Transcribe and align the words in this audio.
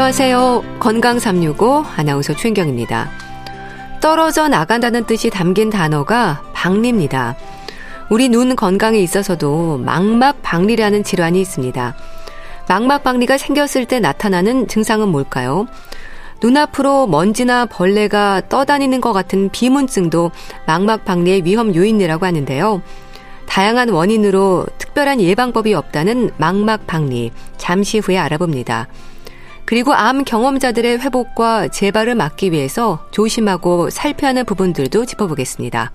안녕하세요. 0.00 0.62
건강 0.80 1.18
365 1.18 1.84
아나운서 1.94 2.34
최인경입니다. 2.34 3.10
떨어져 4.00 4.48
나간다는 4.48 5.04
뜻이 5.04 5.28
담긴 5.28 5.68
단어가 5.68 6.42
박리입니다. 6.54 7.36
우리 8.08 8.30
눈 8.30 8.56
건강에 8.56 8.98
있어서도 8.98 9.76
망막 9.76 10.40
박리라는 10.40 11.04
질환이 11.04 11.38
있습니다. 11.42 11.94
망막 12.66 13.02
박리가 13.02 13.36
생겼을 13.36 13.84
때 13.84 14.00
나타나는 14.00 14.68
증상은 14.68 15.08
뭘까요? 15.08 15.66
눈앞으로 16.42 17.06
먼지나 17.06 17.66
벌레가 17.66 18.40
떠다니는 18.48 19.02
것 19.02 19.12
같은 19.12 19.50
비문증도 19.50 20.30
망막 20.66 21.04
박리의 21.04 21.44
위험 21.44 21.74
요인이라고 21.74 22.24
하는데요. 22.24 22.80
다양한 23.46 23.90
원인으로 23.90 24.64
특별한 24.78 25.20
예방법이 25.20 25.74
없다는 25.74 26.30
망막 26.38 26.86
박리 26.86 27.32
잠시 27.58 27.98
후에 27.98 28.16
알아봅니다. 28.16 28.88
그리고 29.70 29.94
암 29.94 30.24
경험자들의 30.24 30.98
회복과 30.98 31.68
재발을 31.68 32.16
막기 32.16 32.50
위해서 32.50 33.06
조심하고 33.12 33.88
살펴야 33.90 34.30
하는 34.30 34.44
부분들도 34.44 35.06
짚어보겠습니다. 35.06 35.92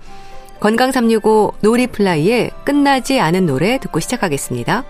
건강 0.60 0.92
365 0.92 1.52
놀이플라이의 1.60 2.52
끝나지 2.64 3.20
않은 3.20 3.44
노래 3.44 3.78
듣고 3.78 4.00
시작하겠습니다. 4.00 4.82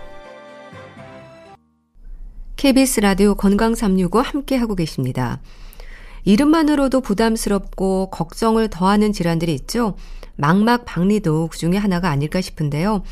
KBS 2.54 3.00
라디오 3.00 3.34
건강 3.34 3.74
365 3.74 4.20
함께 4.20 4.54
하고 4.54 4.76
계십니다. 4.76 5.40
이름만으로도 6.22 7.00
부담스럽고 7.00 8.10
걱정을 8.10 8.68
더하는 8.68 9.12
질환들이 9.12 9.52
있죠. 9.54 9.96
망막 10.36 10.84
박리도 10.84 11.48
그 11.48 11.58
중에 11.58 11.76
하나가 11.76 12.10
아닐까 12.10 12.40
싶은데요. 12.40 13.02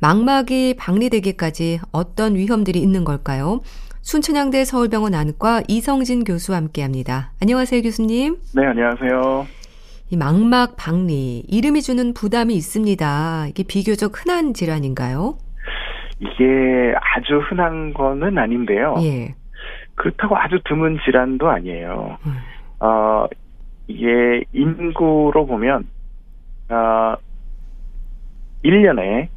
망막이 0.00 0.74
박리되기까지 0.76 1.80
어떤 1.92 2.34
위험들이 2.34 2.78
있는 2.78 3.04
걸까요? 3.04 3.62
순천향대 4.08 4.66
서울병원 4.66 5.14
안과 5.14 5.62
이성진 5.66 6.24
교수와 6.24 6.58
함께 6.58 6.82
합니다. 6.82 7.32
안녕하세요, 7.40 7.80
교수님. 7.80 8.36
네, 8.54 8.66
안녕하세요. 8.66 9.46
이 10.10 10.16
망막 10.18 10.76
박리, 10.76 11.38
이름이 11.48 11.80
주는 11.80 12.12
부담이 12.12 12.54
있습니다. 12.54 13.46
이게 13.48 13.62
비교적 13.62 14.12
흔한 14.22 14.52
질환인가요? 14.52 15.38
이게 16.20 16.94
아주 17.00 17.38
흔한 17.48 17.94
거는 17.94 18.36
아닌데요. 18.36 18.96
예. 19.00 19.34
그렇다고 19.94 20.36
아주 20.36 20.60
드문 20.68 20.98
질환도 21.06 21.48
아니에요. 21.48 22.18
음. 22.26 22.32
어, 22.80 23.26
이게 23.86 24.44
인구로 24.52 25.46
보면, 25.46 25.88
어, 26.68 27.14
1년에 28.62 29.28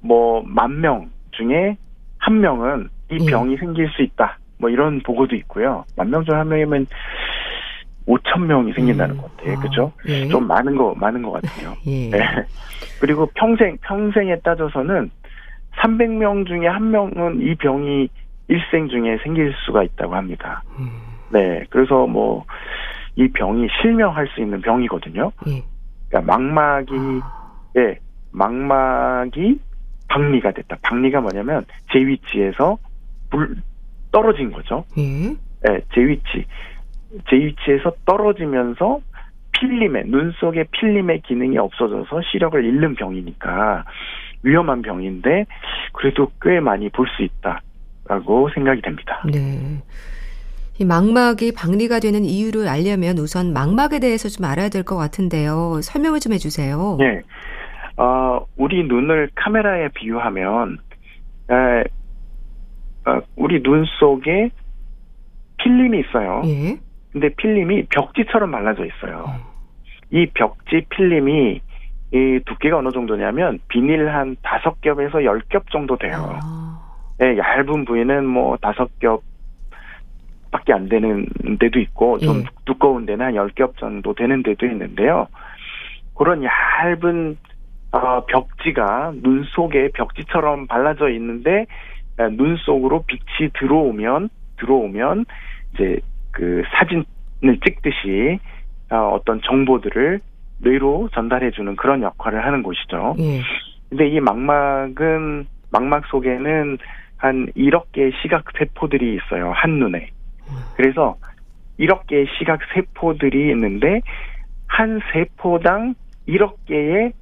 뭐 0.00 0.42
만 0.46 0.80
명 0.80 1.10
중에 1.32 1.76
한 2.16 2.40
명은 2.40 2.88
이 3.14 3.26
예. 3.26 3.30
병이 3.30 3.52
예. 3.54 3.56
생길 3.58 3.88
수 3.90 4.02
있다. 4.02 4.38
뭐 4.58 4.70
이런 4.70 5.00
보고도 5.02 5.34
있고요. 5.36 5.84
만 5.96 6.08
명 6.10 6.24
중 6.24 6.34
한 6.34 6.48
명이면 6.48 6.86
5천 8.06 8.40
명이 8.46 8.72
생긴다는 8.74 9.16
음. 9.16 9.20
건데, 9.20 9.54
아, 9.56 9.60
그죠? 9.60 9.92
예. 10.08 10.28
좀 10.28 10.46
많은 10.46 10.76
거, 10.76 10.94
많은 10.96 11.22
것 11.22 11.32
같아요. 11.32 11.74
예. 11.86 12.10
네. 12.10 12.18
그리고 13.00 13.26
평생, 13.34 13.76
평생에 13.82 14.36
따져서는 14.40 15.10
300명 15.82 16.46
중에 16.46 16.66
한 16.68 16.90
명은 16.90 17.40
이 17.40 17.54
병이 17.56 18.08
일생 18.48 18.88
중에 18.88 19.18
생길 19.22 19.54
수가 19.64 19.82
있다고 19.84 20.14
합니다. 20.14 20.62
음. 20.78 20.88
네. 21.30 21.64
그래서 21.70 22.06
뭐, 22.06 22.44
이 23.16 23.26
병이 23.28 23.68
실명할 23.80 24.28
수 24.34 24.40
있는 24.42 24.60
병이거든요. 24.60 25.32
예. 25.48 25.62
그러니까 26.10 26.32
망막이, 26.36 26.92
아. 27.22 27.52
예, 27.78 27.98
망막이 28.32 29.58
박리가 30.08 30.52
됐다. 30.52 30.76
박리가 30.82 31.20
뭐냐면 31.22 31.64
제 31.92 31.98
위치에서 32.00 32.76
물 33.34 33.56
떨어진 34.12 34.52
거죠. 34.52 34.84
예. 34.98 35.02
네, 35.62 35.80
제 35.94 36.00
위치. 36.00 36.44
제 37.28 37.36
위치에서 37.36 37.92
떨어지면서 38.06 39.00
필름의 39.52 40.04
눈 40.06 40.32
속의 40.32 40.66
필름의 40.72 41.22
기능이 41.22 41.58
없어져서 41.58 42.22
시력을 42.30 42.64
잃는 42.64 42.94
병이니까 42.96 43.84
위험한 44.42 44.82
병인데 44.82 45.46
그래도 45.92 46.30
꽤 46.42 46.60
많이 46.60 46.88
볼 46.90 47.06
수 47.16 47.22
있다라고 47.22 48.50
생각이 48.54 48.82
됩니다. 48.82 49.22
네. 49.32 49.80
이 50.78 50.84
망막이 50.84 51.52
박리가 51.54 52.00
되는 52.00 52.24
이유를 52.24 52.66
알려면 52.68 53.16
우선 53.18 53.52
망막에 53.52 54.00
대해서 54.00 54.28
좀 54.28 54.44
알아야 54.44 54.68
될 54.68 54.82
것 54.82 54.96
같은데요. 54.96 55.80
설명을 55.82 56.18
좀 56.20 56.32
해주세요. 56.32 56.96
네. 56.98 57.22
어, 57.96 58.44
우리 58.56 58.82
눈을 58.82 59.30
카메라에 59.36 59.88
비유하면 59.94 60.78
에, 61.48 61.54
어, 61.54 61.84
우리 63.36 63.62
눈 63.62 63.84
속에 63.98 64.50
필름이 65.58 66.00
있어요. 66.00 66.42
예. 66.46 66.78
근데 67.12 67.28
필름이 67.36 67.86
벽지처럼 67.90 68.50
말라져 68.50 68.84
있어요. 68.84 69.26
이 70.10 70.26
벽지 70.34 70.86
필름이 70.90 71.60
이 72.12 72.40
두께가 72.44 72.78
어느 72.78 72.90
정도냐면 72.90 73.58
비닐 73.68 74.08
한 74.08 74.36
다섯 74.42 74.80
겹에서 74.80 75.24
열 75.24 75.40
겹 75.48 75.70
정도 75.70 75.96
돼요. 75.96 76.38
아. 76.42 76.80
네, 77.18 77.36
얇은 77.38 77.84
부위는 77.84 78.26
뭐 78.26 78.56
다섯 78.56 78.88
겹밖에 78.98 80.72
안 80.72 80.88
되는 80.88 81.26
데도 81.58 81.78
있고 81.80 82.18
좀 82.18 82.38
예. 82.40 82.44
두꺼운 82.64 83.06
데는 83.06 83.26
한 83.26 83.34
열 83.34 83.48
겹 83.50 83.76
정도 83.78 84.14
되는 84.14 84.42
데도 84.42 84.66
있는데요. 84.66 85.28
그런 86.16 86.42
얇은 86.44 87.36
어, 87.92 88.24
벽지가 88.26 89.12
눈 89.22 89.44
속에 89.44 89.90
벽지처럼 89.94 90.66
발라져 90.66 91.08
있는데 91.10 91.66
눈 92.16 92.56
속으로 92.56 93.04
빛이 93.06 93.50
들어오면 93.58 94.28
들어오면 94.58 95.24
이제 95.74 96.00
그 96.30 96.62
사진을 96.72 97.60
찍듯이 97.64 98.38
어, 98.90 98.96
어떤 99.14 99.40
정보들을 99.42 100.20
뇌로 100.58 101.08
전달해주는 101.12 101.76
그런 101.76 102.02
역할을 102.02 102.44
하는 102.44 102.62
곳이죠. 102.62 103.16
예. 103.18 103.40
근데 103.88 104.08
이 104.08 104.20
망막은 104.20 105.46
망막 105.72 106.06
속에는 106.06 106.78
한 107.16 107.46
1억 107.56 107.92
개의 107.92 108.12
시각 108.22 108.44
세포들이 108.58 109.16
있어요 109.16 109.52
한 109.52 109.78
눈에. 109.78 110.10
그래서 110.76 111.16
1억 111.78 112.06
개의 112.06 112.26
시각 112.38 112.60
세포들이 112.74 113.50
있는데 113.50 114.00
한 114.66 115.00
세포당 115.12 115.94
1억 116.28 116.56
개의 116.66 117.12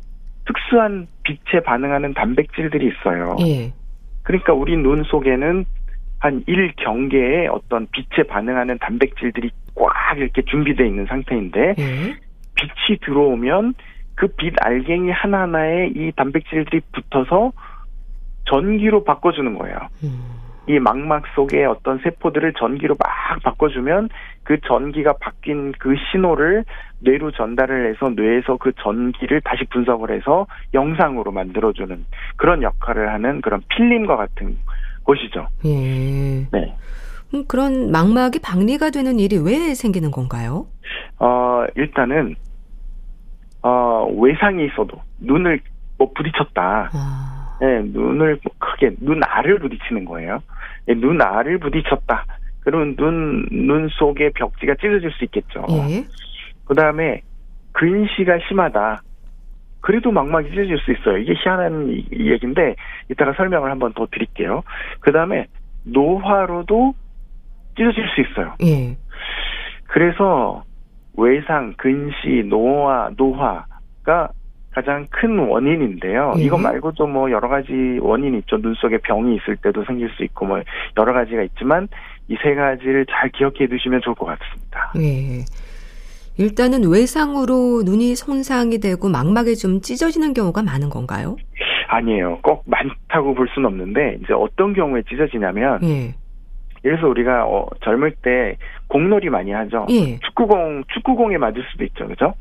특수한 0.47 1.07
빛에 1.23 1.61
반응하는 1.65 2.15
단백질들이 2.15 2.89
있어요. 2.89 3.37
예. 3.41 3.73
그러니까 4.23 4.53
우리 4.53 4.77
눈 4.77 5.05
속에는 5.05 5.65
한 6.19 6.45
1경계의 6.45 7.49
어떤 7.53 7.89
빛에 7.91 8.23
반응하는 8.29 8.79
단백질들이 8.79 9.51
꽉 9.75 9.93
이렇게 10.17 10.43
준비되어 10.43 10.87
있는 10.87 11.07
상태인데 11.07 11.75
예. 11.79 12.17
빛이 12.55 12.99
들어오면 13.05 13.75
그 14.15 14.29
빛 14.37 14.55
알갱이 14.61 15.11
하나하나에 15.11 15.89
이 15.95 16.13
단백질들이 16.13 16.81
붙어서 16.93 17.53
전기로 18.49 19.05
바꿔주는 19.05 19.57
거예요. 19.59 19.77
음. 20.05 20.43
이 20.69 20.79
망막 20.79 21.25
속에 21.35 21.65
어떤 21.65 21.99
세포들을 21.99 22.53
전기로 22.55 22.95
막 22.99 23.43
바꿔주면 23.43 24.09
그 24.45 24.59
전기가 24.67 25.15
바뀐 25.21 25.73
그 25.79 25.95
신호를 26.11 26.65
뇌로 27.01 27.31
전달을 27.33 27.91
해서 27.91 28.11
뇌에서 28.11 28.57
그 28.57 28.73
전기를 28.83 29.41
다시 29.43 29.65
분석을 29.71 30.11
해서 30.11 30.47
영상으로 30.75 31.31
만들어주는 31.33 32.05
그런 32.37 32.63
역할을 32.63 33.13
하는 33.13 33.41
그런 33.41 33.63
필름과 33.69 34.17
같은 34.17 34.57
곳이죠. 35.05 35.49
예. 35.65 36.47
네. 36.51 36.77
음, 37.35 37.45
그런 37.49 37.91
망막이 37.91 38.41
박리가 38.41 38.91
되는 38.91 39.19
일이 39.19 39.39
왜 39.39 39.75
생기는 39.75 40.11
건가요? 40.11 40.67
어, 41.19 41.65
일단은, 41.77 42.37
어, 43.63 44.07
외상이 44.19 44.67
있어도 44.67 45.01
눈을 45.21 45.61
뭐 45.99 46.11
부딪혔다. 46.15 46.91
아. 46.93 47.59
네, 47.61 47.81
눈을 47.85 48.41
크게 48.59 48.97
눈 49.01 49.21
알을 49.23 49.61
부딪히는 49.61 50.05
거예요. 50.05 50.41
네, 50.87 50.95
눈 50.95 51.23
알을 51.23 51.59
부딪혔다. 51.59 52.27
그러면 52.65 52.97
눈, 52.97 53.47
눈 53.51 53.89
속에 53.89 54.31
벽지가 54.35 54.77
찢어질 54.77 55.11
수 55.13 55.25
있겠죠. 55.25 55.67
예. 55.71 56.05
그 56.65 56.75
다음에 56.75 57.23
근시가 57.73 58.39
심하다. 58.49 59.03
그래도 59.81 60.13
망막이 60.13 60.51
찢어질 60.51 60.79
수 60.79 60.93
있어요. 60.93 61.19
이게 61.19 61.35
희한한 61.35 61.91
얘기인데 62.13 62.77
이따가 63.11 63.33
설명을 63.33 63.71
한번 63.71 63.93
더 63.95 64.07
드릴게요. 64.07 64.63
그 65.01 65.11
다음에 65.11 65.47
노화로도 65.85 66.95
찢어질 67.77 68.05
수 68.15 68.21
있어요. 68.21 68.55
예. 68.63 68.97
그래서 69.89 70.63
외상, 71.17 71.75
근시, 71.77 72.45
노화, 72.49 73.11
노화가 73.17 74.31
가장 74.71 75.07
큰 75.11 75.39
원인인데요. 75.39 76.35
예. 76.39 76.43
이거 76.43 76.57
말고도 76.57 77.07
뭐 77.07 77.31
여러 77.31 77.49
가지 77.49 77.99
원인이 78.01 78.39
있죠. 78.39 78.61
눈 78.61 78.75
속에 78.75 78.99
병이 78.99 79.37
있을 79.37 79.57
때도 79.57 79.85
생길 79.85 80.09
수 80.11 80.25
있고 80.25 80.47
뭐 80.47 80.63
여러 80.97 81.13
가지가 81.13 81.43
있지만 81.43 81.89
이 82.29 82.37
세 82.43 82.55
가지를 82.55 83.05
잘 83.11 83.31
기억해 83.31 83.67
두시면 83.69 84.01
좋을 84.03 84.15
것 84.15 84.27
같습니다. 84.27 84.93
예. 84.97 85.45
일단은 86.39 86.89
외상으로 86.91 87.83
눈이 87.85 88.15
손상이 88.17 88.79
되고 88.79 89.09
망막이 89.09 89.57
좀 89.57 89.81
찢어지는 89.81 90.33
경우가 90.33 90.63
많은 90.63 90.89
건가요? 90.89 91.37
아니에요. 91.89 92.39
꼭 92.43 92.63
많다고 92.67 93.35
볼 93.35 93.49
수는 93.53 93.67
없는데 93.69 94.19
이제 94.23 94.33
어떤 94.33 94.73
경우에 94.73 95.03
찢어지냐면 95.09 95.81
예. 95.85 96.15
그래서 96.83 97.07
우리가 97.07 97.45
어, 97.47 97.69
젊을 97.85 98.13
때 98.23 98.57
공놀이 98.89 99.29
많이 99.29 99.53
하죠. 99.53 99.87
예. 99.91 100.19
축구공 100.21 100.85
축구공에 100.95 101.37
맞을 101.37 101.63
수도 101.71 101.85
있죠, 101.85 102.09
그죠? 102.09 102.33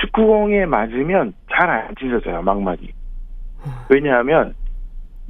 축구공에 0.00 0.64
맞으면 0.66 1.34
잘 1.50 1.68
안 1.68 1.94
찢어져요, 2.00 2.40
망막이. 2.42 2.90
왜냐하면 3.90 4.54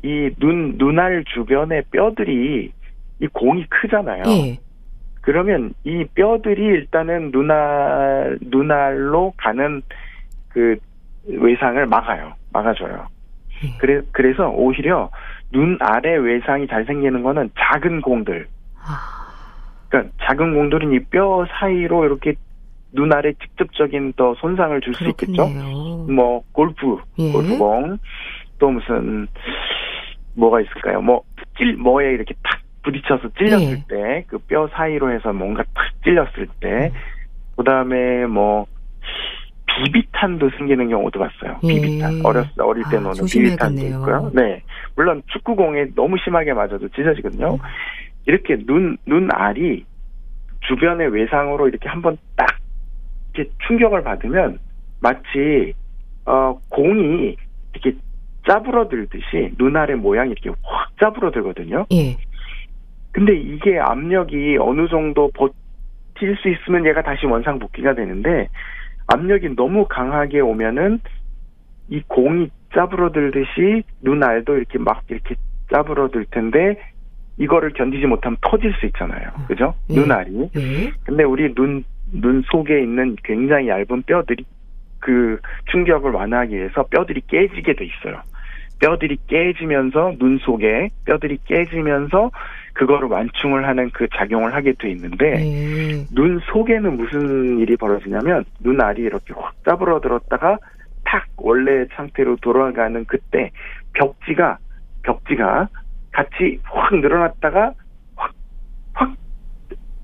이 0.04 0.30
눈 0.40 0.74
눈알 0.78 1.24
주변의 1.34 1.84
뼈들이 1.90 2.72
이 3.22 3.28
공이 3.28 3.64
크잖아요. 3.68 4.22
예. 4.26 4.58
그러면 5.20 5.72
이 5.84 6.04
뼈들이 6.14 6.60
일단은 6.64 7.30
눈알 7.30 8.38
눈알로 8.42 9.32
가는 9.36 9.80
그 10.48 10.76
외상을 11.26 11.86
막아요. 11.86 12.34
막아줘요. 12.52 13.06
예. 13.64 13.78
그래 13.78 14.02
그래서 14.10 14.48
오히려 14.50 15.08
눈 15.52 15.78
아래 15.80 16.16
외상이 16.16 16.66
잘 16.66 16.84
생기는 16.84 17.22
거는 17.22 17.50
작은 17.56 18.00
공들. 18.00 18.48
아. 18.76 19.22
그러니까 19.88 20.12
작은 20.24 20.54
공들은 20.54 20.92
이 20.94 20.98
뼈 21.10 21.46
사이로 21.60 22.04
이렇게 22.06 22.34
눈 22.92 23.12
아래 23.12 23.32
직접적인 23.34 24.14
또 24.16 24.34
손상을 24.36 24.80
줄 24.80 24.94
수 24.94 25.04
있겠죠. 25.10 25.46
뭐 26.12 26.42
골프, 26.52 26.98
예. 27.18 27.30
골프공 27.30 27.98
또 28.58 28.70
무슨 28.70 29.28
뭐가 30.34 30.60
있을까요? 30.60 31.00
뭐 31.00 31.22
찔 31.58 31.76
뭐에 31.76 32.12
이렇게 32.14 32.34
탁 32.42 32.58
부딪혀서 32.82 33.30
찔렸을 33.38 33.62
예. 33.70 33.84
때그 33.88 34.38
뼈 34.48 34.68
사이로 34.68 35.12
해서 35.12 35.32
뭔가 35.32 35.62
탁 35.74 35.84
찔렸을 36.04 36.48
때 36.60 36.90
음. 36.92 37.00
그다음에 37.56 38.26
뭐 38.26 38.66
비비탄도 39.66 40.50
생기는 40.58 40.88
경우도 40.88 41.18
봤어요. 41.18 41.58
예. 41.64 41.68
비비탄 41.74 42.20
어렸을 42.24 42.50
때 42.56 42.62
어릴 42.62 42.84
때 42.90 42.96
아, 42.96 43.00
노는 43.00 43.24
비비탄도 43.26 43.82
있고요. 43.86 44.30
네, 44.34 44.62
물론 44.96 45.22
축구공에 45.28 45.86
너무 45.94 46.16
심하게 46.22 46.52
맞아도 46.52 46.88
찢어지거든요. 46.88 47.54
음. 47.54 47.58
이렇게 48.26 48.56
눈 48.66 48.96
눈 49.06 49.28
알이 49.32 49.84
주변의 50.68 51.12
외상으로 51.12 51.68
이렇게 51.68 51.88
한번 51.88 52.16
딱 52.36 52.46
이렇게 53.34 53.50
충격을 53.66 54.02
받으면 54.04 54.58
마치 55.00 55.72
어 56.26 56.58
공이 56.68 57.36
이렇게 57.74 57.98
짜부러들듯이 58.46 59.52
눈알의 59.58 59.96
모양이 59.96 60.32
이렇게 60.32 60.50
확 60.62 60.90
짜부러들거든요. 61.00 61.86
예. 61.92 62.16
근데 63.12 63.34
이게 63.36 63.78
압력이 63.78 64.56
어느 64.58 64.88
정도 64.88 65.30
버틸 65.34 66.36
수 66.36 66.48
있으면 66.48 66.86
얘가 66.86 67.02
다시 67.02 67.26
원상 67.26 67.58
복귀가 67.58 67.94
되는데 67.94 68.48
압력이 69.06 69.54
너무 69.54 69.86
강하게 69.86 70.40
오면은 70.40 71.00
이 71.88 72.02
공이 72.08 72.50
짜부러들듯이 72.74 73.82
눈알도 74.00 74.56
이렇게 74.56 74.78
막 74.78 75.02
이렇게 75.08 75.34
짜부러들 75.70 76.26
텐데 76.30 76.78
이거를 77.38 77.72
견디지 77.72 78.06
못하면 78.06 78.36
터질 78.40 78.72
수 78.74 78.86
있잖아요. 78.86 79.30
그죠? 79.48 79.74
예. 79.90 79.94
눈알이. 79.94 80.50
예. 80.56 80.92
근데 81.04 81.24
우리 81.24 81.54
눈, 81.54 81.84
눈 82.12 82.42
속에 82.42 82.80
있는 82.80 83.16
굉장히 83.24 83.68
얇은 83.68 84.02
뼈들이 84.02 84.44
그 85.00 85.38
충격을 85.70 86.12
완화하기 86.12 86.54
위해서 86.54 86.84
뼈들이 86.84 87.22
깨지게 87.26 87.74
돼 87.74 87.84
있어요. 87.84 88.22
뼈들이 88.80 89.16
깨지면서 89.26 90.14
눈 90.18 90.38
속에 90.38 90.90
뼈들이 91.04 91.38
깨지면서 91.44 92.30
그거를 92.74 93.08
완충을 93.08 93.66
하는 93.66 93.90
그 93.90 94.06
작용을 94.16 94.54
하게 94.54 94.72
돼 94.78 94.90
있는데 94.90 95.30
네. 95.32 96.06
눈 96.12 96.40
속에는 96.40 96.96
무슨 96.96 97.58
일이 97.58 97.76
벌어지냐면 97.76 98.44
눈알이 98.60 99.02
이렇게 99.02 99.34
확 99.36 99.54
짜부러들었다가 99.64 100.58
탁 101.04 101.26
원래 101.36 101.86
상태로 101.94 102.36
돌아가는 102.36 103.04
그때 103.04 103.50
벽지가 103.94 104.58
벽지가 105.02 105.68
같이 106.12 106.60
확 106.64 106.94
늘어났다가 106.96 107.72
확 108.16 108.32
확 108.94 109.14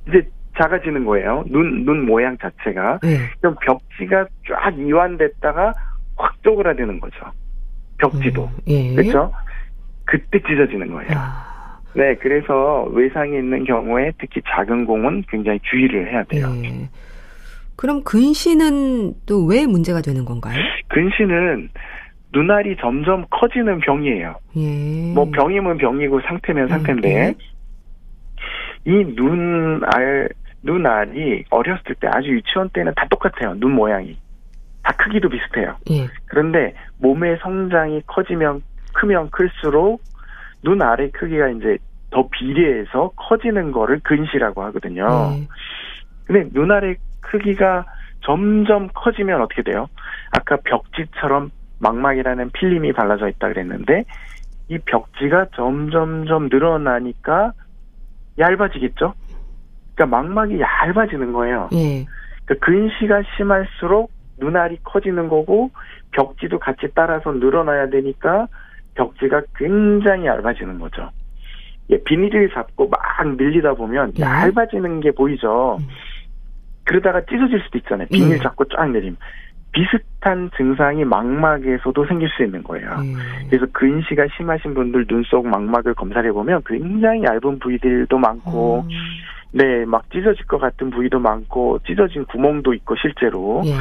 이제 0.09 0.27
작아지는 0.59 1.05
거예요. 1.05 1.45
눈 1.49 1.85
눈 1.85 2.05
모양 2.05 2.37
자체가 2.39 2.99
네. 3.03 3.19
그럼 3.41 3.57
벽지가 3.63 4.27
쫙 4.49 4.79
이완됐다가 4.79 5.73
확 6.17 6.43
쪼그라드는 6.43 7.01
거죠. 7.01 7.17
벽지도 7.99 8.45
음, 8.45 8.59
예. 8.67 8.95
그렇죠? 8.95 9.33
그때 10.05 10.41
찢어지는 10.41 10.91
거예요. 10.93 11.11
아. 11.15 11.58
네, 11.95 12.15
그래서 12.17 12.85
외상이 12.93 13.37
있는 13.37 13.65
경우에 13.65 14.13
특히 14.19 14.41
작은 14.49 14.85
공은 14.87 15.25
굉장히 15.29 15.59
주의를 15.63 16.13
해야 16.13 16.23
돼요. 16.25 16.51
네. 16.51 16.89
그럼 17.77 18.03
근시는 18.05 19.15
또 19.27 19.47
왜 19.47 19.67
문제가 19.67 20.01
되는 20.01 20.25
건가요? 20.25 20.57
근시는 20.89 21.69
눈알이 22.33 22.77
점점 22.81 23.25
커지는 23.31 23.79
병이에요. 23.81 24.35
예. 24.57 25.13
뭐 25.15 25.31
병이면 25.31 25.79
병이고 25.79 26.21
상태면 26.23 26.65
음, 26.65 26.69
상태인데 26.69 27.09
예. 27.09 27.35
이 28.85 29.05
눈알 29.15 30.29
눈알이 30.63 31.45
어렸을 31.51 31.95
때 32.01 32.09
아주 32.09 32.29
유치원 32.31 32.69
때는 32.71 32.93
다 32.97 33.07
똑같아요. 33.09 33.55
눈 33.59 33.73
모양이 33.73 34.19
다 34.83 34.93
크기도 34.99 35.29
비슷해요. 35.29 35.77
예. 35.91 36.07
그런데 36.27 36.75
몸의 36.99 37.39
성장이 37.43 38.03
커지면 38.07 38.63
크면 38.95 39.31
클수록 39.31 40.03
눈 40.63 40.83
아래 40.83 41.11
크기가 41.11 41.49
이제 41.49 41.79
더 42.11 42.29
비례해서 42.29 43.13
커지는 43.17 43.73
거를 43.73 44.01
근시라고 44.01 44.63
하거든요. 44.65 45.07
네. 45.31 45.49
근데 46.25 46.49
눈 46.53 46.71
아래 46.71 46.97
크기가 47.21 47.85
점점 48.25 48.89
커지면 48.95 49.41
어떻게 49.43 49.63
돼요? 49.63 49.89
아까 50.33 50.57
벽지처럼 50.65 51.51
망막이라는 51.81 52.51
필름이 52.51 52.93
발라져 52.93 53.29
있다 53.29 53.49
그랬는데 53.49 54.05
이 54.69 54.79
벽지가 54.79 55.47
점점점 55.55 56.49
늘어나니까 56.51 57.53
얇아지겠죠? 58.39 59.15
그러니까 59.95 60.17
망막이 60.17 60.61
얇아지는 60.61 61.33
거예요. 61.33 61.69
예. 61.73 62.07
그러니까 62.45 62.67
근시가 62.67 63.23
심할수록 63.37 64.11
눈알이 64.39 64.79
커지는 64.85 65.29
거고 65.29 65.71
벽지도 66.13 66.59
같이 66.59 66.89
따라서 66.95 67.33
늘어나야 67.33 67.89
되니까 67.91 68.47
벽지가 68.99 69.43
굉장히 69.57 70.27
얇아지는 70.27 70.79
거죠. 70.81 71.09
예, 71.91 71.97
비닐을 72.03 72.51
잡고 72.51 72.89
막 72.89 73.01
밀리다 73.39 73.75
보면 73.75 74.13
네. 74.15 74.23
얇아지는 74.23 75.01
게 75.01 75.13
보이죠. 75.13 75.79
음. 75.81 75.87
그러다가 76.85 77.21
찢어질 77.23 77.61
수도 77.65 77.79
있잖아요. 77.79 78.09
비닐 78.13 78.31
네. 78.37 78.39
잡고 78.39 78.65
쫙 78.67 78.91
내리면. 78.91 79.17
비슷한 79.71 80.51
증상이 80.57 81.05
망막에서도 81.05 82.07
생길 82.07 82.29
수 82.31 82.43
있는 82.43 82.63
거예요. 82.65 83.01
네. 83.01 83.13
그래서 83.51 83.67
근시가 83.73 84.27
심하신 84.37 84.75
분들 84.75 85.07
눈 85.07 85.23
속 85.25 85.47
망막을 85.47 85.95
검사해 85.95 86.33
보면 86.33 86.63
굉장히 86.67 87.23
얇은 87.23 87.59
부위들도 87.59 88.19
많고, 88.19 88.81
음. 88.81 88.89
네, 89.53 89.85
막 89.85 90.11
찢어질 90.11 90.47
것 90.47 90.59
같은 90.59 90.91
부위도 90.91 91.21
많고, 91.21 91.79
찢어진 91.87 92.25
구멍도 92.25 92.75
있고 92.75 92.97
실제로. 92.97 93.63
예. 93.67 93.73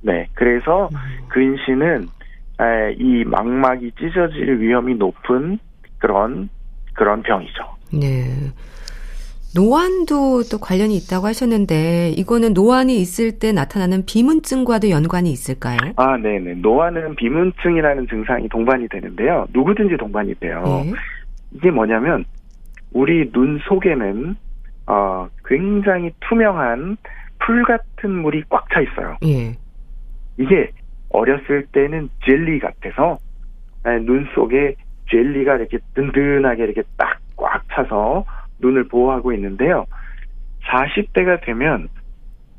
네, 0.00 0.26
그래서 0.34 0.88
음. 0.92 0.96
근시는 1.28 2.06
이 2.98 3.24
망막이 3.24 3.92
찢어질 3.98 4.60
위험이 4.60 4.94
높은 4.94 5.58
그런 5.98 6.48
그런 6.94 7.22
병이죠. 7.22 7.62
네. 7.92 8.52
노안도 9.54 10.44
또 10.50 10.58
관련이 10.58 10.96
있다고 10.96 11.26
하셨는데 11.26 12.10
이거는 12.16 12.54
노안이 12.54 12.98
있을 12.98 13.38
때 13.38 13.52
나타나는 13.52 14.06
비문증과도 14.06 14.88
연관이 14.88 15.30
있을까요? 15.30 15.76
아, 15.96 16.16
네 16.16 16.38
네. 16.38 16.54
노안은 16.54 17.16
비문증이라는 17.16 18.08
증상이 18.08 18.48
동반이 18.48 18.88
되는데요. 18.88 19.46
누구든지 19.52 19.96
동반이 19.98 20.34
돼요. 20.36 20.62
네. 20.64 20.92
이게 21.52 21.70
뭐냐면 21.70 22.24
우리 22.92 23.30
눈 23.30 23.58
속에는 23.68 24.36
어, 24.86 25.28
굉장히 25.44 26.10
투명한 26.20 26.96
풀 27.38 27.64
같은 27.64 28.10
물이 28.22 28.44
꽉 28.48 28.66
차 28.72 28.80
있어요. 28.80 29.16
예. 29.24 29.54
이게 30.38 30.70
어렸을 31.12 31.66
때는 31.72 32.08
젤리 32.24 32.58
같아서 32.58 33.18
눈 33.84 34.26
속에 34.34 34.74
젤리가 35.10 35.56
이렇게 35.56 35.78
든든하게 35.94 36.64
이렇게 36.64 36.82
딱 36.96 37.22
꽉 37.42 37.68
차서 37.72 38.24
눈을 38.60 38.84
보호하고 38.84 39.32
있는데요. 39.32 39.84
40대가 40.70 41.44
되면 41.44 41.88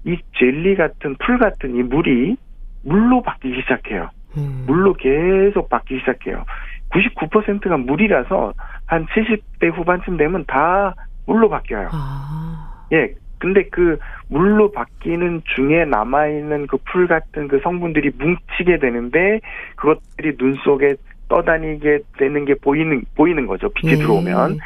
이 0.03 0.17
젤리 0.37 0.75
같은 0.75 1.15
풀 1.15 1.39
같은 1.39 1.75
이 1.75 1.83
물이 1.83 2.35
물로 2.83 3.21
바뀌기 3.21 3.61
시작해요. 3.61 4.09
음. 4.37 4.65
물로 4.67 4.93
계속 4.93 5.69
바뀌기 5.69 6.01
시작해요. 6.01 6.43
99%가 6.89 7.77
물이라서 7.77 8.53
한 8.85 9.05
70대 9.07 9.73
후반쯤 9.73 10.17
되면 10.17 10.43
다 10.45 10.93
물로 11.25 11.49
바뀌어요. 11.49 11.89
아. 11.93 12.87
예. 12.91 13.13
근데 13.43 13.63
그 13.69 13.99
물로 14.29 14.71
바뀌는 14.71 15.41
중에 15.53 15.83
남아있는 15.83 16.67
그 16.67 16.77
풀 16.85 17.07
같은 17.07 17.49
그 17.49 17.59
성분들이 17.61 18.11
뭉치게 18.17 18.79
되는데 18.79 19.41
그것들이 19.75 20.37
눈 20.37 20.53
속에 20.63 20.95
떠다니게 21.27 21.99
되는 22.17 22.45
게 22.45 22.53
보이는 22.55 23.03
보이는 23.15 23.45
거죠. 23.45 23.67
빛이 23.73 23.93
네. 23.93 23.99
들어오면 23.99 24.59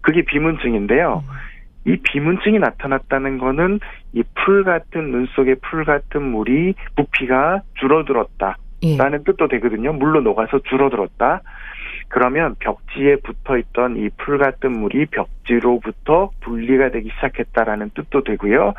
그게 0.00 0.22
비문증인데요. 0.22 1.22
음. 1.28 1.92
이 1.92 1.96
비문증이 2.02 2.58
나타났다는 2.58 3.38
거는 3.38 3.78
이 4.14 4.22
풀 4.34 4.64
같은 4.64 5.12
눈 5.12 5.26
속의 5.36 5.56
풀 5.62 5.84
같은 5.84 6.22
물이 6.22 6.74
부피가 6.96 7.62
줄어들었다. 7.78 8.56
라는 8.98 9.20
예. 9.20 9.24
뜻도 9.24 9.46
되거든요. 9.48 9.92
물로 9.92 10.20
녹아서 10.22 10.58
줄어들었다. 10.68 11.40
그러면 12.08 12.54
벽지에 12.60 13.16
붙어 13.16 13.56
있던 13.58 13.96
이 13.96 14.08
풀 14.16 14.38
같은 14.38 14.72
물이 14.72 15.06
벽지로부터 15.06 16.30
분리가 16.40 16.90
되기 16.90 17.10
시작했다라는 17.16 17.90
뜻도 17.94 18.22
되고요. 18.24 18.74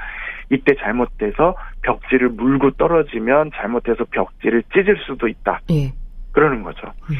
이때 0.49 0.75
잘못돼서 0.75 1.55
벽지를 1.81 2.29
물고 2.29 2.71
떨어지면 2.71 3.51
잘못해서 3.55 4.05
벽지를 4.05 4.63
찢을 4.73 4.97
수도 5.05 5.27
있다. 5.27 5.59
예. 5.71 5.91
그러는 6.31 6.63
거죠. 6.63 6.87
음. 7.09 7.15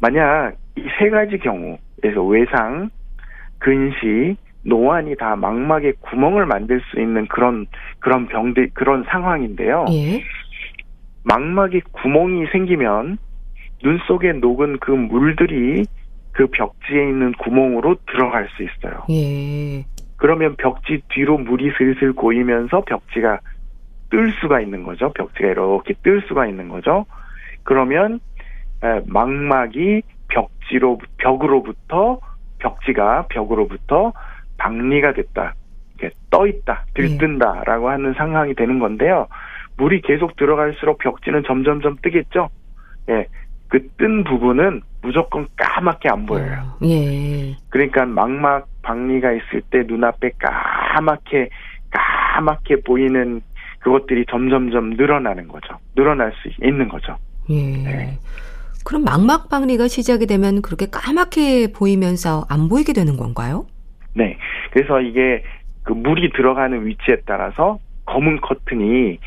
만약 0.00 0.54
이 0.76 0.82
세 0.98 1.10
가지 1.10 1.38
경우에서 1.38 2.22
외상, 2.28 2.88
근시, 3.58 4.36
노안이 4.64 5.16
다 5.16 5.34
망막에 5.36 5.92
구멍을 6.00 6.46
만들 6.46 6.80
수 6.90 7.00
있는 7.00 7.26
그런 7.26 7.66
그런 7.98 8.26
병들 8.28 8.70
그런 8.74 9.04
상황인데요. 9.04 9.86
예. 9.90 10.22
망막에 11.24 11.80
구멍이 11.92 12.46
생기면 12.52 13.18
눈 13.82 13.98
속에 14.06 14.32
녹은 14.32 14.78
그 14.78 14.90
물들이 14.90 15.84
그 16.32 16.46
벽지에 16.48 17.08
있는 17.08 17.32
구멍으로 17.32 17.96
들어갈 18.06 18.48
수 18.56 18.62
있어요. 18.62 19.04
예. 19.10 19.84
그러면 20.16 20.56
벽지 20.56 21.02
뒤로 21.08 21.38
물이 21.38 21.72
슬슬 21.78 22.12
고이면서 22.12 22.82
벽지가 22.82 23.40
뜰 24.10 24.32
수가 24.40 24.60
있는 24.60 24.82
거죠. 24.84 25.12
벽지가 25.12 25.48
이렇게 25.48 25.94
뜰 26.02 26.22
수가 26.28 26.46
있는 26.46 26.68
거죠. 26.68 27.06
그러면 27.62 28.20
망막이 29.06 30.02
벽지로 30.28 30.98
벽으로부터 31.18 32.20
벽지가 32.58 33.26
벽으로부터 33.28 34.12
박리가 34.56 35.12
됐다. 35.12 35.54
떠 36.30 36.46
있다, 36.46 36.84
들뜬다라고 36.94 37.88
하는 37.88 38.12
상황이 38.14 38.54
되는 38.54 38.78
건데요. 38.78 39.26
물이 39.76 40.02
계속 40.02 40.36
들어갈수록 40.36 40.98
벽지는 40.98 41.42
점점점 41.44 41.96
뜨겠죠. 42.02 42.48
예, 43.08 43.26
그 43.68 43.86
뜬 43.98 44.24
부분은 44.24 44.80
무조건 45.02 45.46
까맣게 45.56 46.08
안 46.08 46.26
보여요. 46.26 46.76
예. 46.84 47.56
그러니까 47.68 48.04
망막 48.06 48.66
박리가 48.82 49.32
있을 49.32 49.62
때 49.70 49.84
눈앞에 49.86 50.32
까맣게 50.38 51.50
까맣게 51.90 52.82
보이는 52.82 53.40
그것들이 53.80 54.24
점점점 54.30 54.90
늘어나는 54.90 55.48
거죠. 55.48 55.78
늘어날 55.94 56.32
수 56.42 56.48
있는 56.64 56.88
거죠. 56.88 57.16
예. 57.50 57.54
네. 57.54 58.18
그럼 58.84 59.04
망막 59.04 59.50
박리가 59.50 59.88
시작이 59.88 60.26
되면 60.26 60.62
그렇게 60.62 60.86
까맣게 60.90 61.72
보이면서 61.72 62.46
안 62.48 62.68
보이게 62.68 62.92
되는 62.92 63.16
건가요? 63.16 63.66
네. 64.14 64.38
그래서 64.72 65.00
이게 65.00 65.44
그 65.82 65.92
물이 65.92 66.32
들어가는 66.32 66.86
위치에 66.86 67.18
따라서 67.26 67.78
검은 68.06 68.40
커튼이 68.40 69.18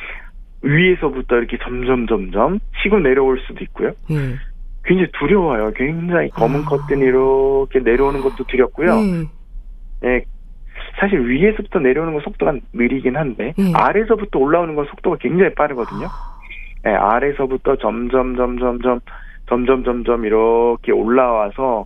위에서부터 0.61 1.37
이렇게 1.37 1.57
점점 1.61 2.07
점점 2.07 2.59
치고 2.81 2.99
내려올 2.99 3.39
수도 3.47 3.63
있고요. 3.63 3.91
음. 4.11 4.37
굉장히 4.83 5.11
두려워요. 5.19 5.71
굉장히 5.75 6.29
검은 6.29 6.61
아. 6.61 6.65
커튼이 6.65 7.05
이렇게 7.05 7.79
내려오는 7.79 8.21
것도 8.21 8.43
두렵고요. 8.45 8.93
음. 8.93 9.27
네. 10.01 10.25
사실 10.99 11.27
위에서부터 11.27 11.79
내려오는 11.79 12.13
건 12.13 12.21
속도가 12.23 12.53
느리긴 12.73 13.15
한데 13.15 13.53
음. 13.59 13.71
아래서부터 13.75 14.39
올라오는 14.39 14.75
건 14.75 14.85
속도가 14.85 15.17
굉장히 15.19 15.53
빠르거든요. 15.53 16.07
네, 16.83 16.91
아래서부터 16.91 17.75
점점 17.77 18.35
점점 18.35 18.81
점 18.81 18.99
점점 19.47 19.83
점점 19.83 20.25
이렇게 20.25 20.91
올라와서 20.91 21.85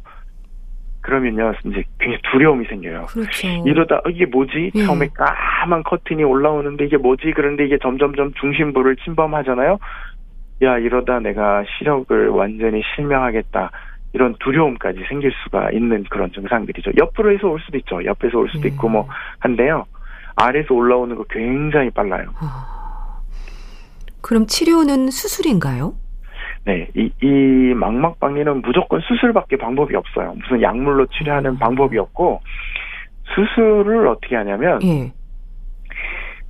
그러면요, 1.06 1.54
이제 1.66 1.84
굉장히 2.00 2.22
두려움이 2.32 2.66
생겨요. 2.66 3.06
그렇죠. 3.06 3.48
이러다 3.64 3.98
어, 3.98 4.10
이게 4.10 4.26
뭐지? 4.26 4.72
예. 4.74 4.86
처음에 4.86 5.08
까만 5.14 5.84
커튼이 5.84 6.24
올라오는데 6.24 6.86
이게 6.86 6.98
뭐지? 6.98 7.32
그런데 7.36 7.64
이게 7.64 7.78
점점점 7.78 8.34
중심부를 8.34 8.96
침범하잖아요. 8.98 9.78
야 10.64 10.78
이러다 10.80 11.20
내가 11.20 11.64
시력을 11.78 12.30
완전히 12.30 12.82
실명하겠다. 12.96 13.70
이런 14.14 14.36
두려움까지 14.40 15.04
생길 15.08 15.32
수가 15.44 15.70
있는 15.72 16.06
그런 16.10 16.32
증상들이죠. 16.32 16.92
옆으로 16.98 17.34
해서 17.34 17.50
올 17.50 17.60
수도 17.60 17.78
있죠. 17.78 18.04
옆에서 18.04 18.40
올 18.40 18.50
수도 18.50 18.64
예. 18.68 18.70
있고 18.70 18.90
뭐 18.90 19.08
한데요. 19.38 19.86
아래에서 20.36 20.74
올라오는 20.74 21.16
거 21.16 21.24
굉장히 21.30 21.92
빨라요. 21.92 22.32
아, 22.40 23.22
그럼 24.22 24.48
치료는 24.48 25.12
수술인가요? 25.12 25.94
네, 26.66 26.88
이, 26.96 27.12
이 27.22 27.74
망막박리는 27.76 28.62
무조건 28.62 29.00
수술밖에 29.02 29.58
방법이 29.58 29.96
없어요. 29.96 30.34
무슨 30.34 30.62
약물로 30.62 31.06
치료하는 31.08 31.52
음. 31.52 31.60
방법이 31.60 31.98
없고 31.98 32.42
수술을 33.36 34.08
어떻게 34.08 34.36
하냐면 34.36 34.82
예. 34.84 35.12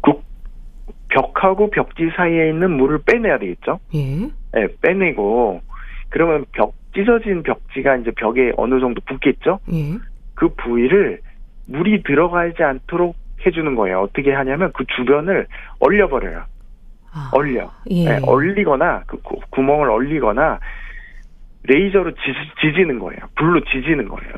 그 0.02 0.14
벽하고 1.10 1.70
벽지 1.70 2.12
사이에 2.16 2.50
있는 2.50 2.72
물을 2.72 3.00
빼내야 3.06 3.40
되겠죠. 3.40 3.80
예. 3.94 4.30
네, 4.54 4.68
빼내고 4.82 5.62
그러면 6.10 6.46
벽 6.54 6.74
찢어진 6.94 7.44
벽지가 7.44 7.98
이제 7.98 8.12
벽에 8.12 8.54
어느 8.56 8.80
정도 8.80 9.02
붙겠죠. 9.06 9.60
예. 9.74 9.98
그 10.34 10.48
부위를 10.56 11.20
물이 11.68 12.04
들어가지 12.04 12.64
않도록 12.64 13.18
해주는 13.46 13.76
거예요. 13.76 14.02
어떻게 14.02 14.32
하냐면 14.32 14.72
그 14.74 14.86
주변을 14.96 15.48
얼려버려요. 15.80 16.44
아, 17.16 17.30
얼려. 17.32 17.72
예. 17.90 18.04
네, 18.04 18.20
얼리거나 18.24 19.04
그 19.08 19.18
구, 19.22 19.62
멍을 19.62 19.90
얼리거나 19.90 20.60
레이저로 21.64 22.12
지, 22.12 22.20
지는 22.76 23.00
거예요. 23.00 23.20
불로 23.36 23.64
지지는 23.64 24.10
거예요. 24.10 24.34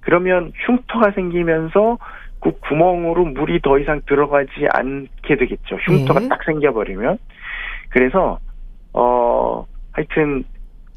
그러면 0.00 0.52
흉터가 0.64 1.10
생기면서 1.10 1.98
그 2.40 2.52
구멍으로 2.60 3.24
물이 3.24 3.60
더 3.62 3.78
이상 3.78 4.00
들어가지 4.06 4.50
않게 4.72 5.36
되겠죠. 5.36 5.76
흉터가 5.76 6.22
예. 6.22 6.28
딱 6.28 6.44
생겨버리면. 6.44 7.18
그래서 7.88 8.38
어 8.92 9.66
하여튼 9.92 10.44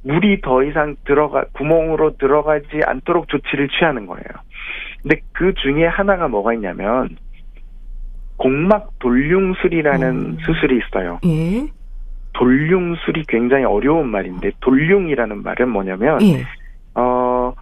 물이 0.04 0.42
더 0.42 0.64
이상 0.64 0.96
들어가 1.06 1.46
구멍으로 1.54 2.18
들어가지 2.18 2.82
않도록 2.86 3.28
조치를 3.28 3.70
취하는 3.70 4.06
거예요. 4.06 4.26
근데 5.02 5.22
그 5.32 5.54
중에 5.56 5.86
하나가 5.88 6.28
뭐가 6.28 6.54
있냐면 6.54 7.18
공막 8.38 9.00
돌융술이라는 9.00 10.08
음. 10.08 10.38
수술이 10.42 10.80
있어요. 10.80 11.20
예? 11.26 11.68
돌융술이 12.34 13.24
굉장히 13.28 13.66
어려운 13.66 14.10
말인데 14.10 14.52
돌융이라는 14.62 15.42
말은 15.44 15.70
뭐냐면 15.70 16.22
예. 16.22 16.46
어, 16.94 17.54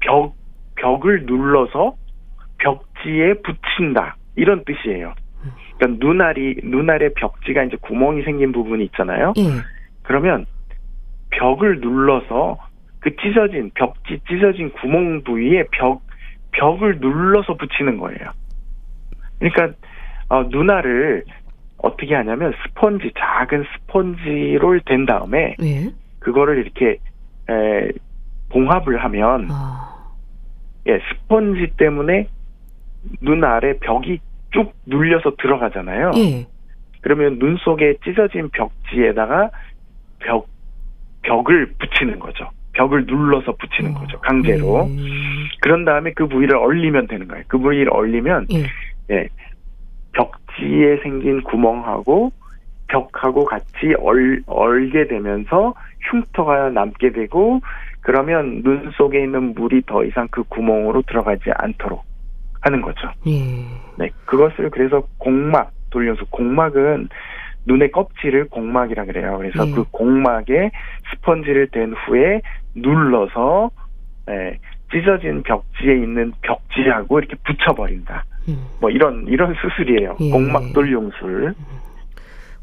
벽 0.00 0.34
벽을 0.76 1.24
눌러서 1.24 1.96
벽지에 2.58 3.34
붙인다 3.42 4.16
이런 4.36 4.64
뜻이에요. 4.64 5.14
그러니까 5.78 6.06
눈알이 6.06 6.60
눈알의 6.64 7.14
벽지가 7.14 7.64
이제 7.64 7.76
구멍이 7.80 8.22
생긴 8.22 8.52
부분이 8.52 8.84
있잖아요. 8.86 9.32
예. 9.38 9.42
그러면 10.02 10.46
벽을 11.30 11.80
눌러서 11.80 12.58
그 13.00 13.14
찢어진 13.16 13.70
벽지 13.74 14.20
찢어진 14.28 14.70
구멍 14.72 15.22
부위에 15.22 15.64
벽 15.72 16.02
벽을 16.52 16.98
눌러서 17.00 17.56
붙이는 17.56 17.98
거예요. 17.98 18.30
그러니까 19.38 19.76
어, 20.28 20.44
눈알을 20.44 21.24
어떻게 21.78 22.14
하냐면 22.14 22.52
스펀지 22.62 23.12
작은 23.16 23.64
스펀지로 23.86 24.80
된 24.84 25.06
다음에 25.06 25.54
예? 25.62 25.90
그거를 26.18 26.58
이렇게 26.58 26.98
에, 27.48 27.92
봉합을 28.50 29.02
하면 29.04 29.48
아. 29.50 30.14
예 30.86 30.98
스펀지 31.08 31.74
때문에 31.76 32.28
눈 33.20 33.44
아래 33.44 33.78
벽이 33.78 34.18
쭉 34.50 34.72
눌려서 34.86 35.36
들어가잖아요. 35.38 36.12
예. 36.16 36.46
그러면 37.00 37.38
눈 37.38 37.56
속에 37.58 37.96
찢어진 38.04 38.48
벽지에다가 38.50 39.50
벽 40.18 40.48
벽을 41.22 41.74
붙이는 41.78 42.18
거죠. 42.18 42.50
벽을 42.72 43.06
눌러서 43.06 43.52
붙이는 43.56 43.94
어. 43.94 44.00
거죠. 44.00 44.18
강제로. 44.20 44.88
예. 44.88 44.96
그런 45.60 45.84
다음에 45.84 46.12
그 46.12 46.26
부위를 46.26 46.56
얼리면 46.56 47.06
되는 47.06 47.28
거예요. 47.28 47.44
그 47.46 47.58
부위를 47.58 47.92
얼리면 47.92 48.46
예. 48.52 48.66
예, 49.10 49.28
벽지에 50.12 50.98
생긴 51.02 51.42
구멍하고 51.42 52.32
벽하고 52.88 53.44
같이 53.44 53.94
얼, 54.00 54.42
얼게 54.46 55.08
되면서 55.08 55.74
흉터가 56.10 56.70
남게 56.70 57.12
되고 57.12 57.60
그러면 58.00 58.62
눈 58.62 58.90
속에 58.92 59.22
있는 59.22 59.54
물이 59.54 59.82
더 59.86 60.04
이상 60.04 60.26
그 60.30 60.42
구멍으로 60.44 61.02
들어가지 61.02 61.50
않도록 61.54 62.02
하는 62.60 62.80
거죠. 62.80 63.10
예. 63.26 63.64
네, 63.98 64.10
그것을 64.24 64.70
그래서 64.70 65.02
공막 65.18 65.70
돌려서 65.90 66.24
공막은 66.30 67.08
눈의 67.66 67.90
껍질을 67.92 68.48
공막이라 68.48 69.04
그래요. 69.04 69.36
그래서 69.38 69.66
예. 69.66 69.72
그 69.72 69.84
공막에 69.90 70.70
스펀지를 71.10 71.68
댄 71.68 71.92
후에 71.92 72.40
눌러서 72.74 73.70
네, 74.26 74.58
찢어진 74.92 75.42
벽지에 75.42 75.94
있는 75.94 76.32
벽지하고 76.42 77.18
이렇게 77.18 77.36
붙여버린다. 77.44 78.24
음. 78.48 78.64
뭐 78.80 78.90
이런 78.90 79.26
이런 79.28 79.54
수술이에요. 79.60 80.16
예. 80.20 80.30
공막돌 80.30 80.90
용술. 80.92 81.54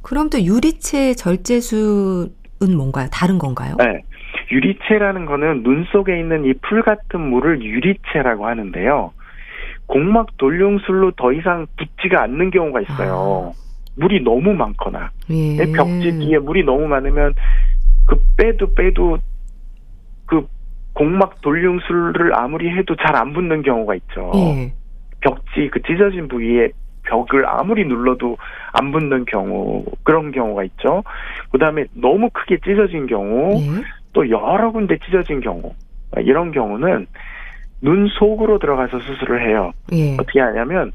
그럼 0.01 0.29
또 0.29 0.39
유리체 0.41 1.13
절제술은 1.15 2.75
뭔가요? 2.77 3.07
다른 3.11 3.37
건가요? 3.37 3.75
네. 3.79 4.01
유리체라는 4.51 5.25
거는 5.25 5.63
눈 5.63 5.85
속에 5.91 6.19
있는 6.19 6.45
이 6.45 6.53
풀 6.61 6.81
같은 6.83 7.19
물을 7.21 7.61
유리체라고 7.63 8.45
하는데요. 8.47 9.11
공막 9.87 10.37
돌용술로 10.37 11.11
더 11.11 11.31
이상 11.31 11.67
붙지가 11.77 12.23
않는 12.23 12.51
경우가 12.51 12.81
있어요. 12.81 13.53
아. 13.55 13.65
물이 13.97 14.23
너무 14.23 14.53
많거나 14.53 15.09
예. 15.29 15.57
벽지 15.71 16.11
뒤에 16.19 16.39
물이 16.39 16.63
너무 16.63 16.87
많으면 16.87 17.33
그 18.05 18.21
빼도 18.37 18.73
빼도 18.73 19.17
공막 20.95 21.41
돌림술을 21.41 22.33
아무리 22.35 22.69
해도 22.69 22.95
잘 22.95 23.15
안 23.15 23.33
붙는 23.33 23.61
경우가 23.61 23.95
있죠. 23.95 24.31
예. 24.35 24.73
벽지 25.21 25.69
그 25.71 25.81
찢어진 25.83 26.27
부위에 26.27 26.69
벽을 27.03 27.45
아무리 27.47 27.85
눌러도 27.85 28.37
안 28.73 28.91
붙는 28.91 29.25
경우 29.25 29.85
그런 30.03 30.31
경우가 30.31 30.63
있죠. 30.65 31.03
그다음에 31.51 31.85
너무 31.93 32.29
크게 32.31 32.57
찢어진 32.63 33.05
경우 33.07 33.59
예. 33.61 33.83
또 34.13 34.29
여러 34.29 34.71
군데 34.71 34.97
찢어진 35.05 35.39
경우 35.41 35.73
이런 36.17 36.51
경우는 36.51 37.05
눈 37.81 38.07
속으로 38.07 38.57
들어가서 38.59 38.99
수술을 38.99 39.47
해요. 39.47 39.71
예. 39.91 40.13
어떻게 40.13 40.39
하냐면 40.39 40.91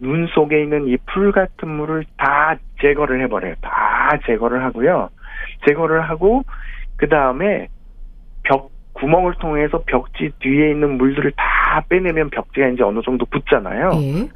눈 0.00 0.26
속에 0.28 0.62
있는 0.62 0.86
이 0.88 0.96
풀 1.06 1.32
같은 1.32 1.68
물을 1.68 2.04
다 2.16 2.56
제거를 2.80 3.22
해버려요. 3.22 3.54
다 3.60 4.10
제거를 4.26 4.62
하고요. 4.64 5.08
제거를 5.66 6.02
하고 6.02 6.42
그 6.96 7.08
다음에 7.08 7.68
벽 8.44 8.70
구멍을 8.94 9.34
통해서 9.34 9.82
벽지 9.86 10.30
뒤에 10.40 10.70
있는 10.70 10.96
물들을 10.96 11.32
다 11.36 11.84
빼내면 11.88 12.30
벽지가 12.30 12.68
이제 12.68 12.82
어느 12.82 13.00
정도 13.04 13.24
붙잖아요. 13.26 13.90
예. 13.94 14.28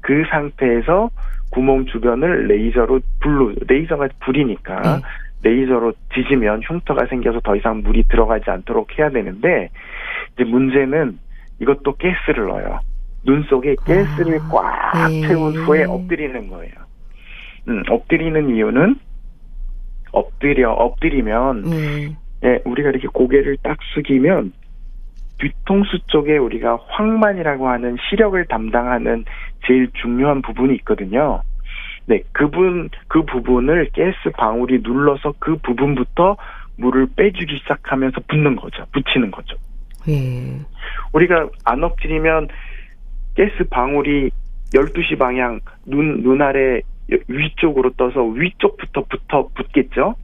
그 0.00 0.24
상태에서 0.30 1.10
구멍 1.50 1.86
주변을 1.86 2.48
레이저로 2.48 3.00
불로 3.20 3.54
레이저가 3.68 4.08
불이니까 4.20 4.82
예. 4.84 5.48
레이저로 5.48 5.92
뒤지면 6.10 6.62
흉터가 6.64 7.06
생겨서 7.06 7.40
더 7.40 7.54
이상 7.56 7.82
물이 7.82 8.04
들어가지 8.08 8.50
않도록 8.50 8.98
해야 8.98 9.10
되는데 9.10 9.70
이제 10.34 10.44
문제는 10.44 11.18
이것도 11.60 11.94
가스를 11.94 12.48
넣어요. 12.48 12.80
눈 13.24 13.42
속에 13.44 13.74
가스를 13.76 14.38
아, 14.40 14.48
꽉 14.50 15.08
네. 15.08 15.26
채운 15.26 15.54
후에 15.54 15.84
엎드리는 15.84 16.48
거예요. 16.48 16.72
음, 17.68 17.82
엎드리는 17.88 18.54
이유는 18.54 18.96
엎드려 20.12 20.72
엎드리면 20.72 21.62
네. 21.62 22.16
예, 22.44 22.60
우리가 22.64 22.90
이렇게 22.90 23.08
고개를 23.08 23.56
딱 23.62 23.78
숙이면 23.94 24.52
뒤통수 25.38 25.98
쪽에 26.06 26.36
우리가 26.38 26.78
황만이라고 26.88 27.68
하는 27.68 27.96
시력을 28.08 28.44
담당하는 28.46 29.24
제일 29.66 29.88
중요한 30.00 30.42
부분이 30.42 30.74
있거든요. 30.76 31.42
네, 32.06 32.22
그분 32.32 32.88
그 33.08 33.22
부분을 33.24 33.90
가스 33.94 34.30
방울이 34.36 34.80
눌러서 34.82 35.34
그 35.38 35.56
부분부터 35.56 36.36
물을 36.76 37.08
빼주기 37.16 37.58
시작하면서 37.58 38.20
붓는 38.28 38.56
거죠. 38.56 38.84
붙이는 38.92 39.30
거죠. 39.30 39.56
예. 40.08 40.60
우리가 41.12 41.48
안 41.64 41.82
엎드리면 41.82 42.48
가스 43.36 43.68
방울이 43.68 44.30
12시 44.74 45.18
방향 45.18 45.60
눈, 45.84 46.22
눈 46.22 46.42
아래 46.42 46.80
위쪽으로 47.28 47.90
떠서 47.96 48.24
위쪽부터 48.24 49.04
붙어 49.08 49.48
붙겠죠? 49.54 50.14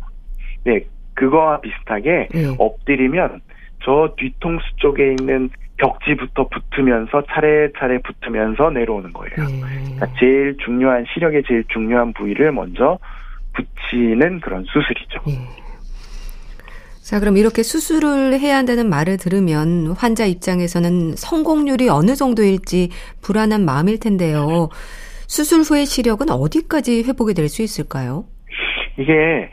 네, 0.64 0.84
그거와 1.14 1.60
비슷하게 1.60 2.28
예. 2.34 2.46
엎드리면 2.58 3.40
저 3.84 4.14
뒤통수 4.16 4.64
쪽에 4.76 5.14
있는 5.18 5.50
벽지부터 5.78 6.48
붙으면서 6.48 7.24
차례차례 7.28 7.98
붙으면서 8.02 8.70
내려오는 8.70 9.12
거예요. 9.12 9.34
예. 9.50 9.60
그러니까 9.60 10.06
제일 10.18 10.56
중요한 10.64 11.04
시력의 11.12 11.42
제일 11.46 11.64
중요한 11.72 12.12
부위를 12.12 12.52
먼저 12.52 12.98
붙이는 13.54 14.40
그런 14.40 14.64
수술이죠. 14.64 15.20
예. 15.28 15.62
자, 17.02 17.18
그럼 17.18 17.36
이렇게 17.36 17.64
수술을 17.64 18.38
해야 18.38 18.56
한다는 18.56 18.88
말을 18.88 19.16
들으면 19.16 19.88
환자 19.98 20.24
입장에서는 20.24 21.16
성공률이 21.16 21.88
어느 21.88 22.14
정도일지 22.14 22.90
불안한 23.22 23.64
마음일 23.64 23.98
텐데요. 23.98 24.68
수술 25.26 25.62
후의 25.62 25.84
시력은 25.84 26.30
어디까지 26.30 27.02
회복이 27.02 27.34
될 27.34 27.48
수 27.48 27.62
있을까요? 27.62 28.24
이게 28.98 29.50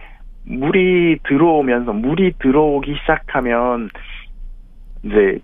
물이 0.50 1.20
들어오면서 1.24 1.94
물이 1.94 2.34
들어오기 2.40 2.96
시작하면 3.02 3.90
이제 5.04 5.40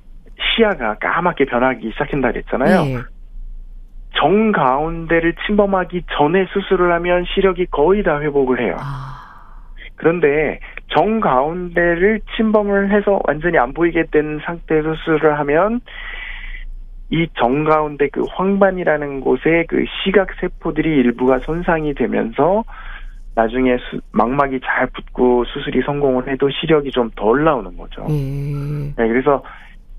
시야가 0.55 0.95
까맣게 0.95 1.45
변하기 1.45 1.91
시작한다 1.91 2.31
그랬잖아요. 2.31 2.83
네. 2.83 2.97
정 4.17 4.51
가운데를 4.51 5.35
침범하기 5.45 6.03
전에 6.17 6.45
수술을 6.51 6.91
하면 6.93 7.25
시력이 7.33 7.67
거의 7.67 8.01
다 8.03 8.19
회복을 8.19 8.59
해요. 8.59 8.75
아. 8.79 9.15
그런데 9.95 10.59
정 10.89 11.19
가운데를 11.19 12.21
침범을 12.35 12.91
해서 12.91 13.19
완전히 13.27 13.57
안 13.57 13.73
보이게 13.73 14.03
된 14.11 14.39
상태에서 14.43 14.95
수술을 14.95 15.37
하면 15.39 15.81
이 17.11 17.27
정 17.35 17.63
가운데 17.63 18.07
그 18.09 18.23
황반이라는 18.27 19.21
곳에 19.21 19.65
그 19.67 19.85
시각 20.03 20.29
세포들이 20.41 20.89
일부가 20.89 21.37
손상이 21.39 21.93
되면서 21.93 22.63
나중에 23.35 23.77
수, 23.77 23.99
망막이 24.11 24.61
잘 24.63 24.87
붙고 24.87 25.43
수술이 25.45 25.81
성공을 25.85 26.27
해도 26.29 26.49
시력이 26.49 26.91
좀 26.91 27.11
덜 27.15 27.43
나오는 27.43 27.75
거죠. 27.77 28.05
음. 28.09 28.93
네, 28.97 29.07
그래서 29.07 29.43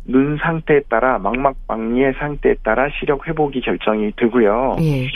눈 0.06 0.38
상태에 0.38 0.80
따라 0.88 1.18
망막 1.18 1.54
박리의 1.66 2.14
상태에 2.14 2.54
따라 2.62 2.88
시력 2.98 3.26
회복이 3.26 3.60
결정이 3.60 4.12
되고요. 4.16 4.76
예. 4.80 5.06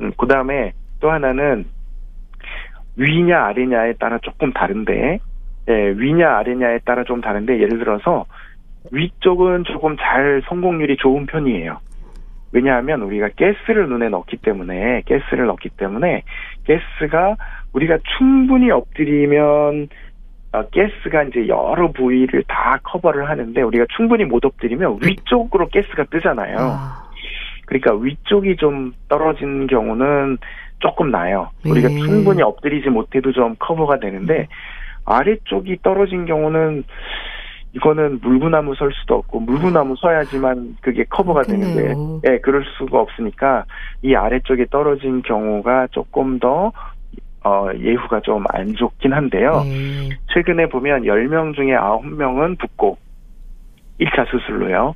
음, 0.00 0.12
그 0.16 0.26
다음에 0.26 0.72
또 0.98 1.10
하나는 1.10 1.66
위냐 2.96 3.46
아래냐에 3.46 3.94
따라 3.94 4.18
조금 4.22 4.52
다른데 4.52 5.18
예, 5.68 5.94
위냐 5.96 6.38
아래냐에 6.38 6.80
따라 6.84 7.04
좀 7.04 7.20
다른데 7.20 7.60
예를 7.60 7.78
들어서 7.78 8.26
위쪽은 8.90 9.64
조금 9.64 9.96
잘 9.98 10.42
성공률이 10.48 10.96
좋은 10.96 11.26
편이에요. 11.26 11.78
왜냐하면 12.52 13.02
우리가 13.02 13.28
가스를 13.38 13.88
눈에 13.88 14.08
넣기 14.08 14.38
때문에 14.38 15.02
가스를 15.08 15.46
넣기 15.46 15.68
때문에 15.70 16.22
가스가 16.66 17.36
우리가 17.72 17.98
충분히 18.18 18.70
엎드리면 18.70 19.88
어, 20.52 20.62
가스가 20.62 21.24
이제 21.24 21.46
여러 21.46 21.92
부위를 21.92 22.42
다 22.48 22.78
커버를 22.82 23.28
하는데 23.28 23.62
우리가 23.62 23.86
충분히 23.96 24.24
못 24.24 24.44
엎드리면 24.44 24.98
위쪽으로 25.04 25.68
가스가 25.68 26.04
뜨잖아요. 26.04 26.56
아. 26.58 27.10
그러니까 27.66 27.94
위쪽이 27.94 28.56
좀 28.56 28.92
떨어진 29.08 29.68
경우는 29.68 30.38
조금 30.80 31.10
나요. 31.12 31.50
우리가 31.64 31.88
네. 31.88 31.98
충분히 32.00 32.42
엎드리지 32.42 32.88
못해도 32.88 33.32
좀 33.32 33.54
커버가 33.60 34.00
되는데 34.00 34.48
아래쪽이 35.04 35.78
떨어진 35.82 36.26
경우는 36.26 36.84
이거는 37.72 38.18
물구나무 38.20 38.74
설 38.74 38.90
수도 38.92 39.14
없고 39.16 39.40
물구나무 39.40 39.94
서야지만 39.96 40.78
그게 40.80 41.04
커버가 41.04 41.42
되는데 41.42 41.94
예, 42.28 42.38
그럴 42.38 42.64
수가 42.76 42.98
없으니까 42.98 43.64
이 44.02 44.14
아래쪽에 44.14 44.66
떨어진 44.70 45.22
경우가 45.22 45.88
조금 45.92 46.40
더 46.40 46.72
어, 47.44 47.68
예후가 47.78 48.20
좀 48.20 48.44
안 48.50 48.74
좋긴 48.74 49.12
한데요. 49.12 49.62
음. 49.64 50.10
최근에 50.32 50.66
보면 50.68 51.02
10명 51.02 51.54
중에 51.54 51.74
9명은 51.74 52.58
붙고 52.58 52.98
1차 54.00 54.26
수술로요. 54.30 54.94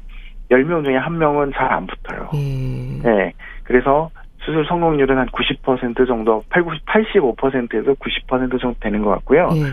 10명 0.50 0.84
중에 0.84 0.98
1명은 0.98 1.52
잘 1.54 1.72
안 1.72 1.86
붙어요. 1.86 2.28
음. 2.34 3.00
네. 3.02 3.32
그래서 3.64 4.10
수술 4.40 4.66
성공률은 4.66 5.16
한 5.16 5.26
90% 5.28 6.06
정도, 6.06 6.44
80, 6.50 6.84
85%에서 6.84 7.94
90% 7.94 8.60
정도 8.60 8.78
되는 8.80 9.02
것 9.02 9.10
같고요. 9.10 9.48
음. 9.48 9.72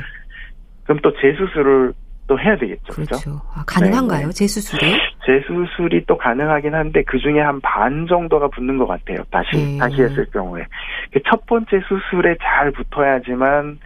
그럼 0.85 0.99
또 1.03 1.11
재수술을 1.19 1.93
또 2.31 2.39
해야 2.39 2.55
되겠죠. 2.55 2.93
그렇죠. 2.93 3.09
그렇죠? 3.09 3.41
아, 3.53 3.65
가능한가요? 3.67 4.27
네, 4.27 4.31
재수술이? 4.33 4.97
재수술이 5.25 6.05
또 6.07 6.17
가능하긴 6.17 6.73
한데 6.73 7.03
그 7.05 7.19
중에 7.19 7.41
한 7.41 7.59
반 7.59 8.07
정도가 8.07 8.47
붙는 8.47 8.77
것 8.77 8.87
같아요. 8.87 9.17
다시 9.29 9.57
음. 9.57 9.77
다시 9.77 10.01
했을 10.01 10.25
경우에 10.31 10.63
그첫 11.11 11.45
번째 11.45 11.81
수술에 11.89 12.37
잘 12.41 12.71
붙어야지만 12.71 13.79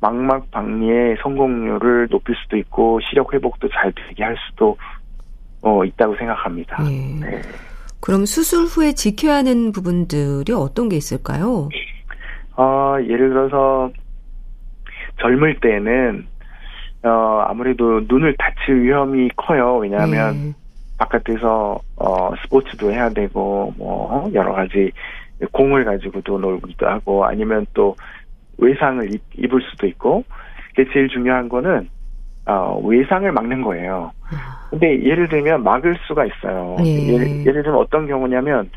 망막 0.00 0.50
박리의 0.50 1.16
성공률을 1.22 2.08
높일 2.10 2.34
수도 2.42 2.58
있고 2.58 3.00
시력 3.08 3.32
회복도 3.32 3.70
잘 3.70 3.90
되게 3.94 4.22
할 4.22 4.36
수도 4.50 4.76
어, 5.62 5.82
있다고 5.86 6.14
생각합니다. 6.16 6.82
네. 6.82 7.18
네. 7.22 7.40
그럼 8.00 8.26
수술 8.26 8.64
후에 8.66 8.92
지켜야 8.92 9.36
하는 9.36 9.72
부분들이 9.72 10.52
어떤 10.54 10.90
게 10.90 10.96
있을까요? 10.96 11.70
어, 12.54 12.96
예를 13.02 13.30
들어서 13.30 13.90
젊을 15.20 15.58
때는 15.60 16.26
어, 17.04 17.44
아무래도 17.48 18.00
눈을 18.08 18.34
다칠 18.38 18.82
위험이 18.82 19.28
커요. 19.36 19.76
왜냐하면 19.78 20.34
음. 20.34 20.54
바깥에서 20.98 21.78
어, 21.96 22.30
스포츠도 22.42 22.90
해야 22.90 23.08
되고 23.10 23.72
뭐 23.76 24.28
여러 24.34 24.52
가지 24.52 24.90
공을 25.52 25.84
가지고도 25.84 26.38
놀기도 26.38 26.88
하고 26.88 27.24
아니면 27.24 27.66
또 27.72 27.94
외상을 28.58 29.14
입, 29.14 29.22
입을 29.36 29.60
수도 29.70 29.86
있고 29.86 30.24
그게 30.70 30.90
제일 30.92 31.08
중요한 31.08 31.48
거는 31.48 31.88
어, 32.46 32.80
외상을 32.84 33.30
막는 33.30 33.62
거예요. 33.62 34.10
아. 34.32 34.66
근데 34.70 35.02
예를 35.04 35.28
들면 35.28 35.62
막을 35.62 35.96
수가 36.06 36.26
있어요. 36.26 36.76
예. 36.84 37.12
예를, 37.12 37.46
예를 37.46 37.62
들면 37.62 37.78
어떤 37.78 38.06
경우냐면 38.08 38.68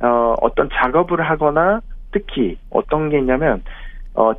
어, 0.00 0.34
어떤 0.40 0.68
작업을 0.72 1.22
하거나 1.22 1.80
특히 2.10 2.58
어떤 2.70 3.10
게 3.10 3.18
있냐면 3.20 3.62
어, 4.14 4.32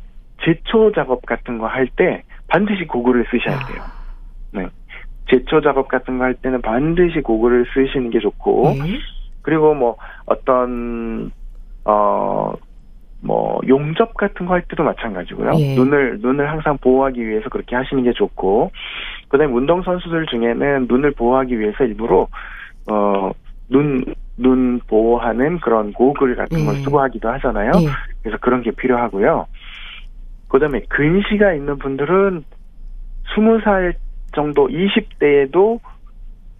제초 0.44 0.92
작업 0.92 1.24
같은 1.24 1.56
거 1.58 1.66
할 1.66 1.88
때 1.96 2.22
반드시 2.48 2.86
고글을 2.86 3.26
쓰셔야 3.30 3.58
돼요. 3.66 3.82
네. 4.52 4.66
제초 5.30 5.60
작업 5.60 5.88
같은 5.88 6.18
거 6.18 6.24
할 6.24 6.34
때는 6.34 6.62
반드시 6.62 7.20
고글을 7.20 7.66
쓰시는 7.74 8.10
게 8.10 8.20
좋고, 8.20 8.74
네. 8.78 8.98
그리고 9.42 9.74
뭐 9.74 9.96
어떤 10.26 11.30
어 11.84 12.54
뭐 13.22 13.58
용접 13.66 14.14
같은 14.14 14.46
거 14.46 14.54
할 14.54 14.62
때도 14.68 14.84
마찬가지고요. 14.84 15.52
예. 15.58 15.74
눈을 15.74 16.18
눈을 16.20 16.48
항상 16.50 16.76
보호하기 16.78 17.26
위해서 17.26 17.48
그렇게 17.48 17.74
하시는 17.74 18.02
게 18.04 18.12
좋고 18.12 18.70
그다음에 19.28 19.52
운동 19.52 19.82
선수들 19.82 20.26
중에는 20.26 20.86
눈을 20.88 21.12
보호하기 21.12 21.58
위해서 21.58 21.84
일부러 21.84 22.28
어눈눈 22.86 24.80
보호하는 24.86 25.58
그런 25.60 25.92
고글 25.94 26.36
같은 26.36 26.66
걸 26.66 26.76
예. 26.76 26.80
쓰고 26.80 27.00
하기도 27.00 27.28
하잖아요. 27.30 27.72
예. 27.82 27.86
그래서 28.22 28.38
그런 28.40 28.62
게 28.62 28.70
필요하고요. 28.70 29.46
그다음에 30.48 30.80
근시가 30.88 31.52
있는 31.54 31.78
분들은 31.78 32.44
20살 33.34 33.94
정도 34.34 34.68
20대에도 34.68 35.80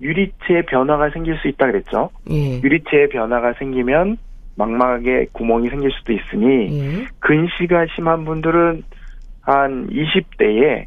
유리체 0.00 0.62
변화가 0.68 1.10
생길 1.10 1.38
수 1.38 1.48
있다 1.48 1.66
그랬죠. 1.66 2.10
예. 2.30 2.60
유리체의 2.60 3.08
변화가 3.08 3.54
생기면 3.54 4.18
망막에 4.56 5.26
구멍이 5.32 5.68
생길 5.70 5.90
수도 5.92 6.12
있으니 6.12 6.78
예. 6.78 7.06
근시가 7.20 7.86
심한 7.94 8.24
분들은 8.24 8.82
한 9.42 9.88
20대에 9.88 10.86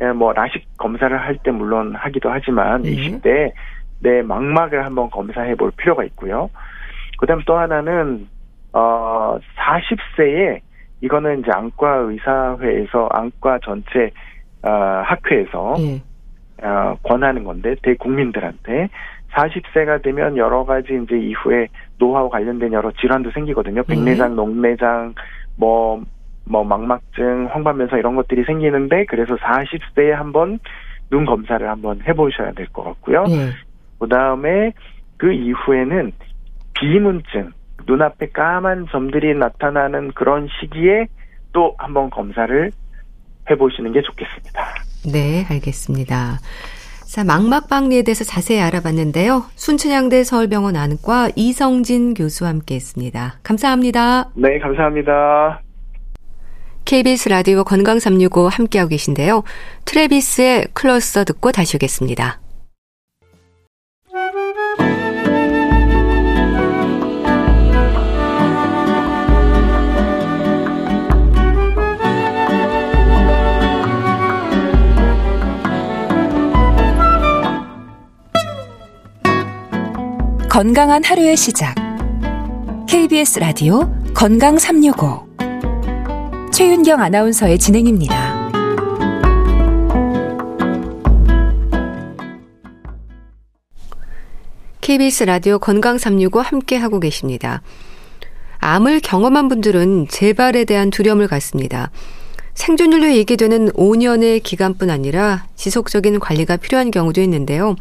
예, 0.00 0.06
뭐 0.12 0.32
라식 0.32 0.64
검사를 0.76 1.16
할 1.16 1.36
때 1.38 1.50
물론 1.50 1.94
하기도 1.94 2.30
하지만 2.30 2.84
예. 2.86 2.90
20대에 2.90 3.52
내 4.00 4.22
망막을 4.22 4.84
한번 4.84 5.08
검사해 5.10 5.54
볼 5.54 5.70
필요가 5.76 6.04
있고요. 6.04 6.50
그다음 7.18 7.40
또 7.46 7.56
하나는 7.56 8.28
어 8.72 9.38
40세에 9.56 10.60
이거는 11.00 11.40
이제 11.40 11.50
안과 11.52 11.96
의사회에서 11.96 13.08
안과 13.12 13.58
전체 13.64 14.10
어, 14.62 14.70
학회에서 15.04 15.74
예. 15.80 16.02
어, 16.66 16.96
권하는 17.02 17.44
건데 17.44 17.74
대국민들한테 17.82 18.88
40세가 19.34 20.02
되면 20.02 20.36
여러 20.36 20.64
가지 20.64 20.98
이제 21.02 21.18
이후에 21.18 21.68
노화와 21.98 22.28
관련된 22.28 22.72
여러 22.72 22.90
질환도 22.92 23.30
생기거든요. 23.32 23.82
네. 23.82 23.94
백내장, 23.94 24.36
녹내장, 24.36 25.14
뭐, 25.56 26.02
뭐, 26.44 26.64
망막증, 26.64 27.48
황반변성 27.50 27.98
이런 27.98 28.16
것들이 28.16 28.44
생기는데, 28.44 29.06
그래서 29.06 29.34
40세에 29.36 30.10
한번 30.10 30.58
눈 31.10 31.24
검사를 31.24 31.68
한번 31.68 32.00
해보셔야 32.06 32.52
될 32.52 32.66
것 32.72 32.84
같고요. 32.84 33.24
네. 33.24 33.50
그 33.98 34.08
다음에 34.08 34.72
그 35.16 35.32
이후에는 35.32 36.12
비문증, 36.74 37.52
눈앞에 37.86 38.30
까만 38.30 38.86
점들이 38.90 39.34
나타나는 39.34 40.12
그런 40.12 40.48
시기에 40.60 41.06
또 41.52 41.74
한번 41.78 42.10
검사를 42.10 42.70
해보시는 43.50 43.92
게 43.92 44.02
좋겠습니다. 44.02 44.74
네, 45.12 45.46
알겠습니다. 45.50 46.38
자, 47.06 47.22
망막박리에 47.22 48.02
대해서 48.02 48.24
자세히 48.24 48.60
알아봤는데요. 48.60 49.44
순천향대 49.54 50.24
서울병원 50.24 50.74
안과 50.76 51.28
이성진 51.36 52.14
교수와 52.14 52.50
함께 52.50 52.74
했습니다. 52.74 53.38
감사합니다. 53.42 54.30
네, 54.34 54.58
감사합니다. 54.58 55.60
KBS 56.84 57.28
라디오 57.28 57.64
건강 57.64 57.98
365 57.98 58.48
함께하고 58.48 58.88
계신데요. 58.88 59.44
트레비스의 59.84 60.66
클로서 60.74 61.24
듣고 61.24 61.52
다시 61.52 61.76
오겠습니다. 61.76 62.40
건강한 80.54 81.02
하루의 81.02 81.36
시작. 81.36 81.74
KBS 82.86 83.40
라디오 83.40 83.92
건강 84.14 84.56
365. 84.56 85.26
최윤경 86.52 87.00
아나운서의 87.00 87.58
진행입니다. 87.58 88.50
KBS 94.80 95.24
라디오 95.24 95.58
건강 95.58 95.98
365 95.98 96.38
함께 96.38 96.76
하고 96.76 97.00
계십니다. 97.00 97.60
암을 98.58 99.00
경험한 99.00 99.48
분들은 99.48 100.06
재발에 100.06 100.66
대한 100.66 100.90
두려움을 100.90 101.26
갖습니다. 101.26 101.90
생존율로 102.54 103.12
얘기되는 103.16 103.72
5년의 103.72 104.40
기간뿐 104.44 104.90
아니라 104.90 105.46
지속적인 105.56 106.20
관리가 106.20 106.58
필요한 106.58 106.92
경우도 106.92 107.20
있는데요. 107.22 107.74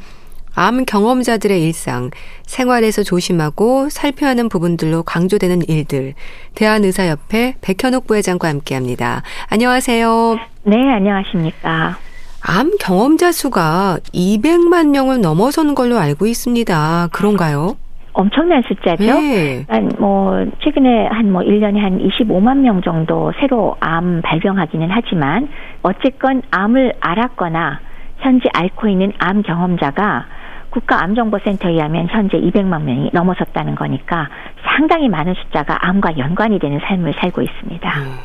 암 0.55 0.85
경험자들의 0.85 1.63
일상, 1.63 2.11
생활에서 2.43 3.01
조심하고 3.03 3.89
살펴야 3.89 4.31
하는 4.31 4.49
부분들로 4.49 5.01
강조되는 5.03 5.63
일들, 5.67 6.13
대한의사협회 6.55 7.55
백현옥 7.61 8.05
부회장과 8.05 8.47
함께 8.49 8.75
합니다. 8.75 9.23
안녕하세요. 9.49 10.37
네, 10.65 10.75
안녕하십니까. 10.93 11.97
암 12.45 12.71
경험자 12.79 13.31
수가 13.31 13.97
200만 14.13 14.89
명을 14.89 15.21
넘어서는 15.21 15.73
걸로 15.75 15.97
알고 15.97 16.27
있습니다. 16.27 17.09
그런가요? 17.11 17.77
엄청난 18.15 18.61
숫자죠. 18.67 19.03
네. 19.03 19.65
뭐 19.97 20.45
최근에 20.63 21.07
한 21.07 21.31
뭐 21.31 21.41
1년에 21.41 21.79
한 21.79 21.97
25만 21.97 22.57
명 22.59 22.81
정도 22.83 23.31
새로 23.39 23.75
암 23.79 24.21
발병하기는 24.23 24.87
하지만 24.91 25.47
어쨌건 25.81 26.43
암을 26.51 26.93
알았거나 26.99 27.79
현재 28.19 28.49
앓고 28.53 28.87
있는 28.87 29.13
암 29.17 29.41
경험자가 29.41 30.25
국가암정보센터에 30.73 31.71
의하면 31.71 32.07
현재 32.09 32.37
200만 32.39 32.81
명이 32.83 33.11
넘어섰다는 33.13 33.75
거니까 33.75 34.27
상당히 34.65 35.07
많은 35.07 35.35
숫자가 35.35 35.87
암과 35.87 36.17
연관이 36.17 36.59
되는 36.59 36.79
삶을 36.79 37.13
살고 37.19 37.41
있습니다. 37.41 37.89
음, 37.99 38.17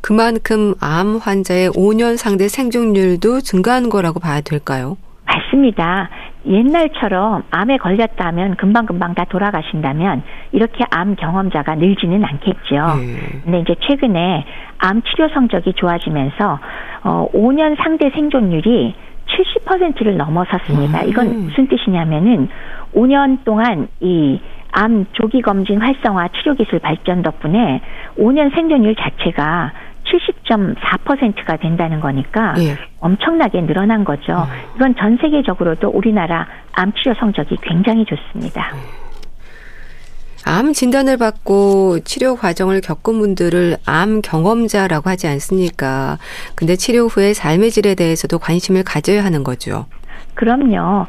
그만큼 0.00 0.74
암 0.80 1.18
환자의 1.18 1.70
5년 1.70 2.16
상대 2.16 2.48
생존율도 2.48 3.40
증가한 3.40 3.90
거라고 3.90 4.20
봐야 4.20 4.40
될까요? 4.40 4.96
맞습니다. 5.26 6.08
옛날처럼 6.44 7.44
암에 7.50 7.76
걸렸다 7.76 8.26
하면 8.26 8.56
금방금방 8.56 9.14
다 9.14 9.24
돌아가신다면 9.28 10.22
이렇게 10.50 10.84
암 10.90 11.14
경험자가 11.14 11.76
늘지는 11.76 12.24
않겠죠. 12.24 12.74
네. 12.98 13.40
근데 13.44 13.60
이제 13.60 13.76
최근에 13.86 14.44
암 14.78 15.02
치료 15.02 15.28
성적이 15.28 15.74
좋아지면서 15.74 16.58
어 17.04 17.28
5년 17.32 17.80
상대 17.80 18.10
생존율이 18.10 18.94
70%를 19.36 20.16
넘어섰습니다. 20.16 21.02
음. 21.02 21.08
이건 21.08 21.44
무슨 21.44 21.68
뜻이냐면은 21.68 22.48
5년 22.94 23.44
동안 23.44 23.88
이 24.00 24.40
암 24.72 25.06
조기 25.12 25.42
검진 25.42 25.80
활성화 25.80 26.28
치료 26.28 26.54
기술 26.54 26.78
발전 26.78 27.22
덕분에 27.22 27.82
5년 28.18 28.54
생존율 28.54 28.96
자체가 28.96 29.72
70.4%가 30.04 31.56
된다는 31.58 32.00
거니까 32.00 32.54
예. 32.58 32.76
엄청나게 32.98 33.60
늘어난 33.62 34.02
거죠. 34.02 34.32
음. 34.32 34.72
이건 34.76 34.94
전 34.96 35.16
세계적으로도 35.18 35.88
우리나라 35.88 36.46
암 36.72 36.92
치료 36.94 37.14
성적이 37.14 37.56
굉장히 37.62 38.04
좋습니다. 38.04 38.72
음. 40.46 40.48
암 40.48 40.72
진단을 40.72 41.16
받고 41.16 42.00
치료 42.04 42.36
과정을 42.36 42.80
겪은 42.80 43.18
분들을 43.18 43.78
암 43.84 44.22
경험자라고 44.22 45.10
하지 45.10 45.26
않습니까? 45.28 46.18
근데 46.54 46.76
치료 46.76 47.06
후에 47.06 47.34
삶의 47.34 47.70
질에 47.70 47.94
대해서도 47.94 48.38
관심을 48.38 48.82
가져야 48.84 49.24
하는 49.24 49.44
거죠. 49.44 49.86
그럼요. 50.34 51.06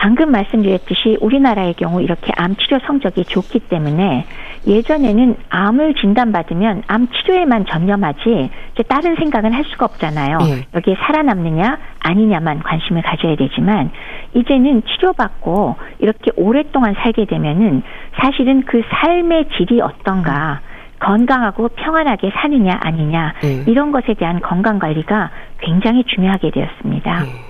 방금 0.00 0.30
말씀드렸듯이 0.30 1.18
우리나라의 1.20 1.74
경우 1.74 2.00
이렇게 2.00 2.32
암 2.34 2.56
치료 2.56 2.78
성적이 2.86 3.26
좋기 3.26 3.58
때문에 3.68 4.24
예전에는 4.66 5.36
암을 5.50 5.92
진단받으면 5.94 6.84
암 6.86 7.08
치료에만 7.08 7.66
전념하지 7.66 8.50
이제 8.72 8.82
다른 8.84 9.16
생각은 9.16 9.52
할 9.52 9.62
수가 9.64 9.84
없잖아요. 9.84 10.38
네. 10.38 10.66
여기에 10.74 10.96
살아남느냐 11.00 11.78
아니냐만 11.98 12.60
관심을 12.60 13.02
가져야 13.02 13.36
되지만 13.36 13.90
이제는 14.32 14.84
치료받고 14.86 15.76
이렇게 15.98 16.30
오랫동안 16.34 16.94
살게 16.94 17.26
되면은 17.26 17.82
사실은 18.18 18.62
그 18.64 18.82
삶의 18.88 19.50
질이 19.58 19.82
어떤가 19.82 20.60
건강하고 20.98 21.68
평안하게 21.76 22.32
사느냐 22.36 22.78
아니냐 22.80 23.34
네. 23.42 23.64
이런 23.66 23.92
것에 23.92 24.14
대한 24.14 24.40
건강 24.40 24.78
관리가 24.78 25.30
굉장히 25.58 26.04
중요하게 26.04 26.52
되었습니다. 26.52 27.20
네. 27.20 27.49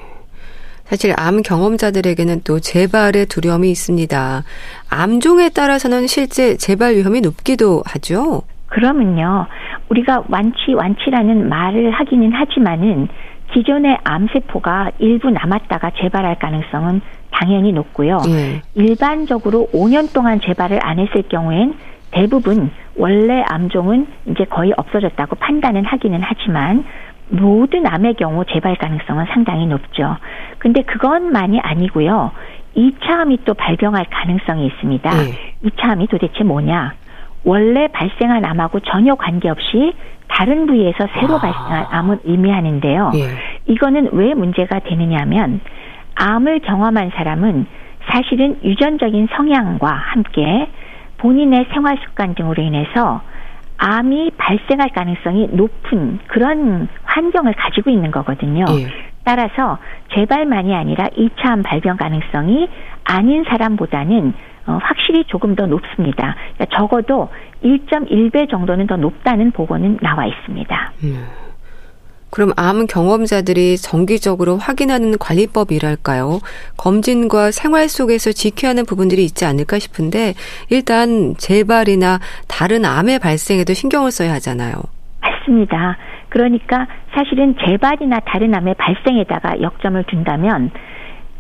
사실 0.91 1.15
암 1.17 1.43
경험자들에게는 1.43 2.41
또 2.45 2.59
재발의 2.59 3.27
두려움이 3.27 3.71
있습니다. 3.71 4.43
암종에 4.91 5.51
따라서는 5.51 6.09
실제 6.09 6.57
재발 6.57 6.97
위험이 6.97 7.21
높기도 7.21 7.85
하죠. 7.87 8.43
그러면요. 8.67 9.47
우리가 9.89 10.25
완치 10.29 10.75
완치라는 10.75 11.49
말을 11.49 11.93
하기는 11.93 12.33
하지만은 12.33 13.07
기존의 13.53 13.99
암세포가 14.03 14.91
일부 14.99 15.31
남았다가 15.31 15.93
재발할 16.01 16.41
가능성은 16.41 17.01
당연히 17.31 17.73
높고요. 17.73 18.19
예. 18.29 18.61
일반적으로 18.75 19.69
5년 19.73 20.13
동안 20.13 20.41
재발을 20.41 20.85
안 20.85 20.99
했을 20.99 21.23
경우엔 21.29 21.75
대부분 22.11 22.71
원래 22.97 23.45
암종은 23.47 24.09
이제 24.27 24.45
거의 24.45 24.73
없어졌다고 24.77 25.37
판단은 25.37 25.85
하기는 25.85 26.21
하지만 26.21 26.85
모든 27.31 27.87
암의 27.87 28.15
경우 28.15 28.45
재발 28.45 28.77
가능성은 28.77 29.27
상당히 29.33 29.67
높죠. 29.67 30.17
근데 30.59 30.83
그것만이 30.83 31.61
아니고요. 31.61 32.33
2차 32.77 33.11
암이 33.21 33.39
또 33.45 33.55
발병할 33.55 34.07
가능성이 34.11 34.67
있습니다. 34.67 35.11
네. 35.11 35.69
2차 35.69 35.91
암이 35.91 36.07
도대체 36.09 36.45
뭐냐? 36.45 36.95
원래 37.45 37.89
발생한 37.89 38.45
암하고 38.45 38.81
전혀 38.81 39.15
관계없이 39.15 39.95
다른 40.29 40.67
부위에서 40.67 41.09
새로 41.15 41.37
아. 41.37 41.41
발생한 41.41 41.87
암을 41.91 42.19
의미하는데요. 42.25 43.13
예. 43.15 43.73
이거는 43.73 44.11
왜 44.13 44.35
문제가 44.35 44.81
되느냐면 44.81 45.61
암을 46.15 46.61
경험한 46.61 47.13
사람은 47.15 47.67
사실은 48.11 48.59
유전적인 48.63 49.29
성향과 49.35 49.91
함께 49.91 50.69
본인의 51.19 51.67
생활 51.73 51.99
습관 52.05 52.35
등으로 52.35 52.63
인해서 52.63 53.21
암이 53.83 54.33
발생할 54.37 54.91
가능성이 54.91 55.49
높은 55.53 56.19
그런 56.27 56.87
환경을 57.03 57.55
가지고 57.55 57.89
있는 57.89 58.11
거거든요. 58.11 58.67
예. 58.79 58.87
따라서 59.25 59.79
재발만이 60.15 60.75
아니라 60.75 61.07
2차 61.09 61.47
암 61.47 61.63
발병 61.63 61.97
가능성이 61.97 62.69
아닌 63.05 63.45
사람보다는 63.45 64.35
어, 64.67 64.79
확실히 64.83 65.25
조금 65.25 65.55
더 65.55 65.67
높습니다. 65.67 66.37
그러니까 66.55 66.77
적어도 66.77 67.31
1.1배 67.65 68.51
정도는 68.51 68.87
더 68.87 68.97
높다는 68.97 69.51
보고는 69.51 69.99
나와 70.03 70.27
있습니다. 70.27 70.93
음. 71.05 71.27
그럼 72.31 72.53
암 72.57 72.87
경험자들이 72.87 73.77
정기적으로 73.77 74.57
확인하는 74.57 75.19
관리법이랄까요? 75.19 76.41
검진과 76.77 77.51
생활 77.51 77.89
속에서 77.89 78.33
지켜야 78.33 78.71
하는 78.71 78.85
부분들이 78.87 79.25
있지 79.25 79.45
않을까 79.45 79.79
싶은데 79.79 80.35
일단 80.71 81.35
재발이나 81.37 82.21
다른 82.49 82.85
암의 82.85 83.19
발생에도 83.19 83.73
신경을 83.73 84.11
써야 84.11 84.33
하잖아요. 84.35 84.75
맞습니다. 85.21 85.97
그러니까 86.29 86.87
사실은 87.13 87.57
재발이나 87.67 88.21
다른 88.21 88.55
암의 88.55 88.75
발생에다가 88.75 89.61
역점을 89.61 90.03
둔다면 90.05 90.71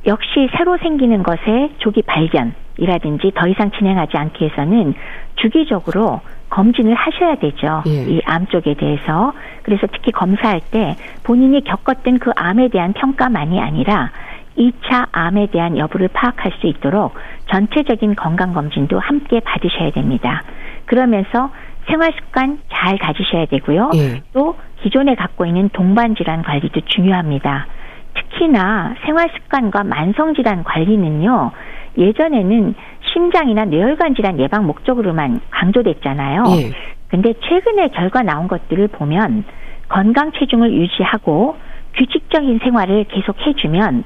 역시 0.06 0.48
새로 0.56 0.76
생기는 0.78 1.22
것의 1.22 1.74
조기 1.78 2.02
발견이라든지 2.02 3.32
더 3.34 3.46
이상 3.46 3.70
진행하지 3.70 4.16
않기 4.16 4.44
위해서는 4.44 4.94
주기적으로 5.36 6.20
검진을 6.50 6.94
하셔야 6.94 7.36
되죠. 7.36 7.82
예. 7.86 8.04
이암 8.04 8.46
쪽에 8.48 8.74
대해서. 8.74 9.32
그래서 9.62 9.86
특히 9.92 10.12
검사할 10.12 10.60
때 10.70 10.96
본인이 11.22 11.62
겪었던 11.64 12.18
그 12.18 12.32
암에 12.36 12.68
대한 12.68 12.92
평가만이 12.92 13.60
아니라 13.60 14.10
2차 14.58 15.08
암에 15.12 15.46
대한 15.46 15.78
여부를 15.78 16.08
파악할 16.08 16.52
수 16.60 16.66
있도록 16.66 17.14
전체적인 17.50 18.16
건강검진도 18.16 18.98
함께 18.98 19.40
받으셔야 19.40 19.90
됩니다. 19.92 20.42
그러면서 20.86 21.50
생활 21.86 22.12
습관 22.12 22.58
잘 22.72 22.98
가지셔야 22.98 23.46
되고요. 23.46 23.90
예. 23.94 24.22
또 24.32 24.56
기존에 24.82 25.14
갖고 25.14 25.46
있는 25.46 25.68
동반 25.72 26.14
질환 26.14 26.42
관리도 26.42 26.80
중요합니다. 26.86 27.66
특히나 28.14 28.94
생활 29.04 29.30
습관과 29.30 29.84
만성 29.84 30.34
질환 30.34 30.64
관리는요. 30.64 31.52
예전에는 31.98 32.74
심장이나 33.12 33.64
뇌혈관 33.64 34.14
질환 34.14 34.38
예방 34.38 34.66
목적으로만 34.66 35.40
강조됐잖아요. 35.50 36.44
예. 36.56 36.70
근데 37.08 37.34
최근에 37.34 37.88
결과 37.88 38.22
나온 38.22 38.48
것들을 38.48 38.88
보면 38.88 39.44
건강 39.88 40.32
체중을 40.32 40.72
유지하고 40.72 41.56
규칙적인 41.94 42.60
생활을 42.62 43.04
계속 43.04 43.36
해주면 43.44 44.04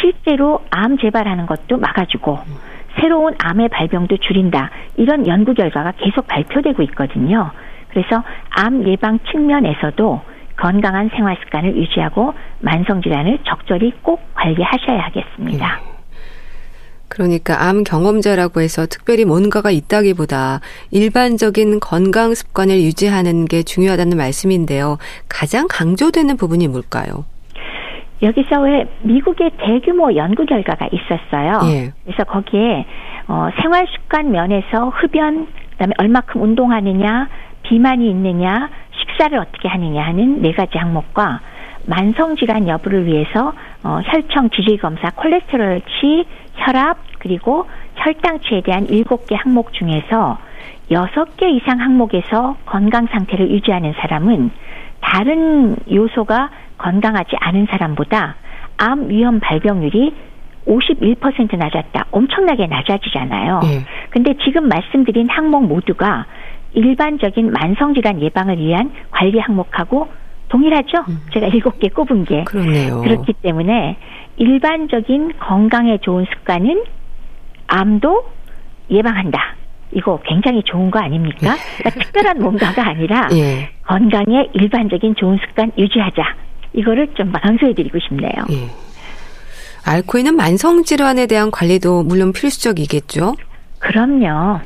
실제로 0.00 0.60
암 0.70 0.98
재발하는 0.98 1.46
것도 1.46 1.78
막아주고 1.78 2.38
새로운 3.00 3.34
암의 3.42 3.70
발병도 3.70 4.18
줄인다. 4.18 4.70
이런 4.96 5.26
연구 5.26 5.54
결과가 5.54 5.92
계속 5.96 6.26
발표되고 6.26 6.82
있거든요. 6.84 7.50
그래서 7.88 8.22
암 8.50 8.86
예방 8.86 9.18
측면에서도 9.30 10.20
건강한 10.56 11.10
생활 11.14 11.36
습관을 11.42 11.76
유지하고 11.76 12.34
만성 12.60 13.02
질환을 13.02 13.38
적절히 13.44 13.92
꼭 14.02 14.20
관리하셔야 14.34 15.00
하겠습니다. 15.00 15.80
네. 15.80 15.93
그러니까 17.14 17.68
암 17.68 17.84
경험자라고 17.84 18.60
해서 18.60 18.86
특별히 18.86 19.24
뭔가가 19.24 19.70
있다기보다 19.70 20.60
일반적인 20.90 21.78
건강 21.78 22.34
습관을 22.34 22.82
유지하는 22.82 23.44
게 23.44 23.62
중요하다는 23.62 24.16
말씀인데요. 24.16 24.98
가장 25.28 25.68
강조되는 25.70 26.36
부분이 26.36 26.66
뭘까요? 26.66 27.24
여기서 28.20 28.62
왜 28.62 28.88
미국의 29.02 29.52
대규모 29.58 30.14
연구 30.16 30.44
결과가 30.44 30.88
있었어요. 30.90 31.60
예. 31.70 31.92
그래서 32.04 32.24
거기에 32.24 32.84
어, 33.28 33.48
생활 33.60 33.86
습관 33.94 34.32
면에서 34.32 34.88
흡연, 34.88 35.46
그다음에 35.72 35.94
얼마큼 35.98 36.42
운동하느냐, 36.42 37.28
비만이 37.62 38.10
있느냐, 38.10 38.68
식사를 38.98 39.38
어떻게 39.38 39.68
하느냐 39.68 40.02
하는 40.02 40.42
네 40.42 40.52
가지 40.52 40.78
항목과 40.78 41.40
만성 41.86 42.36
질환 42.36 42.66
여부를 42.66 43.06
위해서 43.06 43.52
어, 43.82 44.00
혈청 44.04 44.50
지질 44.50 44.78
검사, 44.78 45.10
콜레스테롤치, 45.10 46.24
혈압 46.56 46.98
그리고 47.18 47.66
혈당치에 47.96 48.62
대한 48.62 48.86
일곱 48.86 49.26
개 49.26 49.34
항목 49.34 49.72
중에서 49.72 50.38
여섯 50.90 51.36
개 51.36 51.48
이상 51.50 51.80
항목에서 51.80 52.56
건강 52.66 53.06
상태를 53.06 53.50
유지하는 53.50 53.94
사람은 53.98 54.50
다른 55.00 55.76
요소가 55.90 56.50
건강하지 56.78 57.36
않은 57.38 57.66
사람보다 57.70 58.36
암 58.76 59.08
위험 59.08 59.40
발병률이 59.40 60.14
51% 60.66 61.56
낮았다. 61.56 62.06
엄청나게 62.10 62.66
낮아지잖아요. 62.66 63.60
네. 63.62 63.84
근데 64.10 64.34
지금 64.44 64.68
말씀드린 64.68 65.28
항목 65.28 65.66
모두가 65.66 66.26
일반적인 66.72 67.52
만성질환 67.52 68.20
예방을 68.20 68.58
위한 68.58 68.90
관리 69.10 69.38
항목하고 69.38 70.08
동일하죠? 70.48 71.04
음. 71.08 71.18
제가 71.32 71.48
일곱 71.48 71.78
개 71.78 71.88
꼽은 71.88 72.24
게. 72.24 72.44
그렇네요. 72.44 73.00
그렇기 73.02 73.32
때문에 73.34 73.96
일반적인 74.36 75.34
건강에 75.38 75.98
좋은 75.98 76.26
습관은 76.32 76.84
암도 77.66 78.24
예방한다. 78.90 79.56
이거 79.92 80.20
굉장히 80.24 80.62
좋은 80.64 80.90
거 80.90 80.98
아닙니까? 80.98 81.54
예. 81.56 81.78
그러니까 81.78 82.04
특별한 82.04 82.38
뭔가가 82.40 82.88
아니라 82.88 83.28
예. 83.34 83.70
건강에 83.86 84.48
일반적인 84.52 85.14
좋은 85.16 85.38
습관 85.46 85.70
유지하자. 85.78 86.22
이거를 86.72 87.14
좀 87.14 87.32
강조해드리고 87.32 87.98
싶네요. 88.00 88.32
예. 88.50 88.68
앓고 89.86 90.18
있는 90.18 90.34
만성 90.36 90.82
질환에 90.82 91.26
대한 91.26 91.50
관리도 91.50 92.02
물론 92.04 92.32
필수적이겠죠. 92.32 93.34
그럼요. 93.78 94.60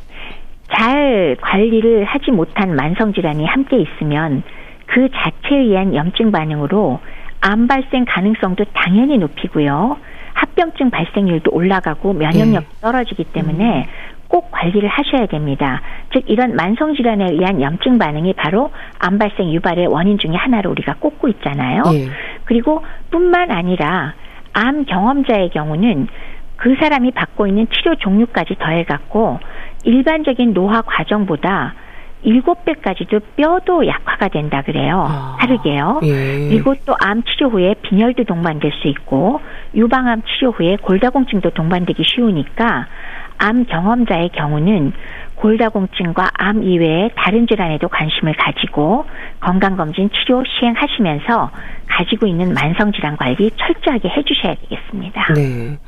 잘 0.72 1.36
관리를 1.40 2.04
하지 2.04 2.30
못한 2.30 2.74
만성 2.74 3.12
질환이 3.12 3.44
함께 3.44 3.78
있으면 3.80 4.42
그 4.86 5.08
자체에 5.10 5.58
의한 5.58 5.94
염증 5.94 6.30
반응으로 6.30 7.00
암 7.40 7.66
발생 7.66 8.04
가능성도 8.06 8.64
당연히 8.72 9.18
높이고요. 9.18 9.96
합병증 10.34 10.90
발생률도 10.90 11.50
올라가고 11.52 12.12
면역력이 12.12 12.66
네. 12.66 12.80
떨어지기 12.80 13.24
때문에 13.24 13.80
음. 13.80 14.18
꼭 14.28 14.50
관리를 14.50 14.88
하셔야 14.88 15.26
됩니다. 15.26 15.80
즉 16.12 16.24
이런 16.26 16.54
만성 16.54 16.94
질환에 16.94 17.30
의한 17.32 17.60
염증 17.60 17.98
반응이 17.98 18.34
바로 18.34 18.70
암 18.98 19.18
발생 19.18 19.50
유발의 19.50 19.86
원인 19.86 20.18
중에 20.18 20.34
하나로 20.34 20.70
우리가 20.70 20.96
꼽고 21.00 21.28
있잖아요. 21.28 21.82
네. 21.84 22.08
그리고 22.44 22.84
뿐만 23.10 23.50
아니라 23.50 24.14
암 24.52 24.84
경험자의 24.84 25.50
경우는 25.50 26.08
그 26.56 26.76
사람이 26.78 27.12
받고 27.12 27.46
있는 27.46 27.66
치료 27.72 27.94
종류까지 27.96 28.56
더해 28.58 28.84
갖고 28.84 29.38
일반적인 29.84 30.54
노화 30.54 30.82
과정보다 30.82 31.74
일곱 32.22 32.64
배까지도 32.64 33.20
뼈도 33.36 33.86
약화가 33.86 34.28
된다 34.28 34.62
그래요. 34.62 35.06
아, 35.08 35.36
다르게요. 35.40 36.00
예. 36.02 36.48
그리고 36.48 36.74
또 36.84 36.94
암 37.00 37.22
치료 37.22 37.48
후에 37.48 37.74
빈혈도 37.82 38.24
동반될 38.24 38.72
수 38.82 38.88
있고 38.88 39.40
유방암 39.74 40.22
치료 40.22 40.50
후에 40.50 40.76
골다공증도 40.82 41.50
동반되기 41.50 42.02
쉬우니까 42.04 42.86
암 43.38 43.64
경험자의 43.66 44.30
경우는 44.30 44.92
골다공증과 45.36 46.30
암 46.34 46.64
이외의 46.64 47.10
다른 47.14 47.46
질환에도 47.46 47.88
관심을 47.88 48.34
가지고 48.34 49.04
건강검진 49.40 50.10
치료 50.10 50.42
시행하시면서 50.44 51.50
가지고 51.86 52.26
있는 52.26 52.52
만성질환 52.52 53.16
관리 53.16 53.50
철저하게 53.56 54.08
해주셔야 54.08 54.54
되겠습니다. 54.56 55.34
네. 55.34 55.78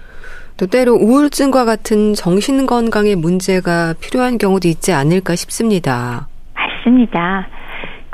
또 0.60 0.66
때로 0.66 0.92
우울증과 0.92 1.64
같은 1.64 2.12
정신 2.12 2.66
건강에 2.66 3.14
문제가 3.14 3.94
필요한 3.98 4.36
경우도 4.36 4.68
있지 4.68 4.92
않을까 4.92 5.34
싶습니다. 5.34 6.28
맞습니다. 6.54 7.48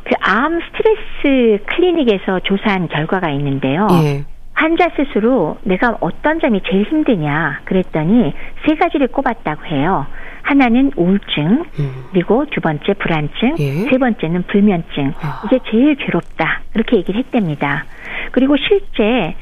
그 0.05 0.15
암 0.21 0.61
스트레스 0.61 1.65
클리닉에서 1.67 2.41
조사한 2.41 2.89
결과가 2.89 3.31
있는데요. 3.31 3.87
예. 4.03 4.25
환자 4.55 4.89
스스로 4.97 5.59
내가 5.63 5.97
어떤 6.01 6.41
점이 6.41 6.63
제일 6.69 6.85
힘드냐 6.85 7.61
그랬더니 7.65 8.33
세 8.67 8.75
가지를 8.75 9.09
꼽았다고 9.09 9.67
해요. 9.67 10.07
하나는 10.43 10.93
우울증, 10.97 11.65
음. 11.79 12.05
그리고 12.13 12.47
두 12.47 12.61
번째 12.61 12.95
불안증, 12.95 13.57
예. 13.59 13.73
세 13.91 13.99
번째는 13.99 14.45
불면증. 14.45 15.13
아. 15.21 15.43
이게 15.47 15.59
제일 15.71 15.97
괴롭다. 15.97 16.63
그렇게 16.73 16.97
얘기를 16.99 17.21
했답니다. 17.21 17.85
그리고 18.33 18.57
실제 18.57 19.35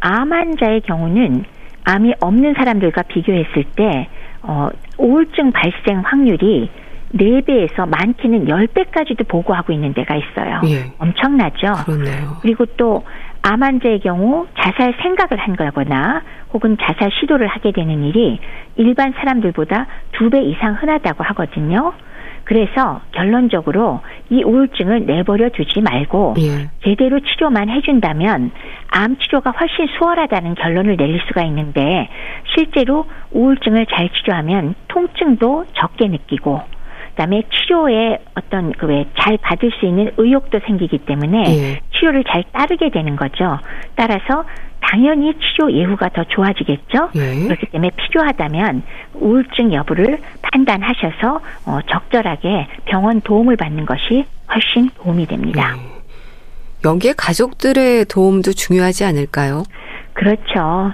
암 0.00 0.32
환자의 0.32 0.82
경우는 0.82 1.44
암이 1.88 2.14
없는 2.20 2.54
사람들과 2.54 3.02
비교했을 3.02 3.64
때 3.76 4.08
어, 4.42 4.68
우울증 4.98 5.52
발생 5.52 6.00
확률이 6.04 6.70
4배에서 7.14 7.88
많게는 7.88 8.46
10배까지도 8.46 9.26
보고하고 9.26 9.72
있는 9.72 9.94
데가 9.94 10.14
있어요. 10.14 10.60
예. 10.66 10.92
엄청나죠? 10.98 11.84
그렇네요. 11.86 12.36
그리고 12.42 12.66
또 12.76 13.02
암 13.42 13.62
환자의 13.62 14.00
경우 14.00 14.46
자살 14.58 14.94
생각을 15.00 15.38
한 15.38 15.56
거거나 15.56 16.22
혹은 16.52 16.76
자살 16.80 17.10
시도를 17.20 17.46
하게 17.46 17.72
되는 17.72 18.02
일이 18.04 18.38
일반 18.76 19.12
사람들보다 19.12 19.86
2배 20.18 20.44
이상 20.44 20.74
흔하다고 20.74 21.24
하거든요. 21.24 21.92
그래서 22.52 23.02
결론적으로 23.12 24.00
이 24.30 24.42
우울증을 24.42 25.04
내버려 25.04 25.50
두지 25.50 25.82
말고 25.82 26.34
예. 26.38 26.70
제대로 26.82 27.20
치료만 27.20 27.68
해준다면 27.68 28.52
암 28.90 29.18
치료가 29.18 29.50
훨씬 29.50 29.86
수월하다는 29.98 30.54
결론을 30.54 30.96
내릴 30.96 31.20
수가 31.28 31.42
있는데 31.44 32.08
실제로 32.54 33.04
우울증을 33.32 33.84
잘 33.94 34.08
치료하면 34.08 34.74
통증도 34.88 35.66
적게 35.74 36.08
느끼고 36.08 36.62
그다음에 37.10 37.42
치료에 37.50 38.16
어떤 38.34 38.72
그 38.72 38.86
왜 38.86 39.04
잘 39.18 39.36
받을 39.42 39.70
수 39.78 39.84
있는 39.84 40.10
의욕도 40.16 40.60
생기기 40.66 40.98
때문에 40.98 41.44
예. 41.48 41.80
치료를 41.98 42.24
잘 42.24 42.44
따르게 42.50 42.88
되는 42.88 43.14
거죠. 43.16 43.58
따라서 43.94 44.44
당연히 44.80 45.34
치료 45.34 45.72
예후가 45.72 46.10
더 46.10 46.24
좋아지겠죠. 46.24 47.10
예. 47.16 47.44
그렇기 47.44 47.66
때문에 47.66 47.90
필요하다면 47.96 48.82
우울증 49.14 49.72
여부를 49.72 50.18
판단하셔서 50.42 51.40
어, 51.66 51.78
적절하게 51.90 52.68
병원 52.86 53.20
도움을 53.20 53.56
받는 53.56 53.86
것이 53.86 54.24
훨씬 54.52 54.90
도움이 54.96 55.26
됩니다. 55.26 55.76
예. 55.76 55.98
여기에 56.84 57.14
가족들의 57.16 58.04
도움도 58.06 58.52
중요하지 58.52 59.04
않을까요? 59.04 59.64
그렇죠. 60.14 60.92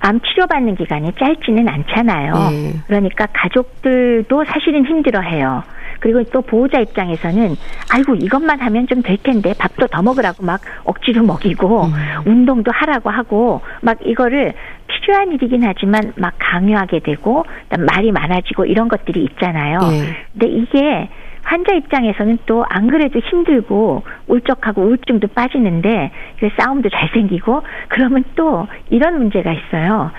암 0.00 0.18
치료받는 0.20 0.76
기간이 0.76 1.12
짧지는 1.18 1.68
않잖아요. 1.68 2.50
네. 2.50 2.72
그러니까 2.86 3.26
가족들도 3.32 4.44
사실은 4.44 4.86
힘들어해요. 4.86 5.62
그리고 6.00 6.22
또 6.24 6.40
보호자 6.42 6.80
입장에서는 6.80 7.56
아이고 7.92 8.14
이것만 8.16 8.60
하면 8.60 8.86
좀 8.86 9.00
될 9.02 9.16
텐데 9.18 9.54
밥도 9.58 9.86
더 9.86 10.02
먹으라고 10.02 10.44
막 10.44 10.60
억지로 10.84 11.22
먹이고 11.22 11.84
음. 11.84 11.92
운동도 12.26 12.70
하라고 12.74 13.08
하고 13.10 13.62
막 13.80 13.96
이거를 14.04 14.52
필요한 14.88 15.32
일이긴 15.32 15.62
하지만 15.64 16.12
막 16.16 16.34
강요하게 16.38 17.00
되고 17.00 17.44
말이 17.78 18.12
많아지고 18.12 18.66
이런 18.66 18.88
것들이 18.88 19.24
있잖아요. 19.24 19.78
네. 19.78 20.16
근데 20.32 20.46
이게 20.48 21.08
환자 21.42 21.72
입장에서는 21.74 22.38
또 22.44 22.64
안 22.68 22.88
그래도 22.88 23.18
힘들고 23.18 24.02
울적하고 24.26 24.82
우울증도 24.82 25.28
빠지는데 25.28 26.10
싸움도 26.58 26.90
잘 26.90 27.08
생기고 27.14 27.62
그러면 27.88 28.24
또 28.36 28.68
이런 28.90 29.16
문제가 29.16 29.52
있어요. 29.52 30.10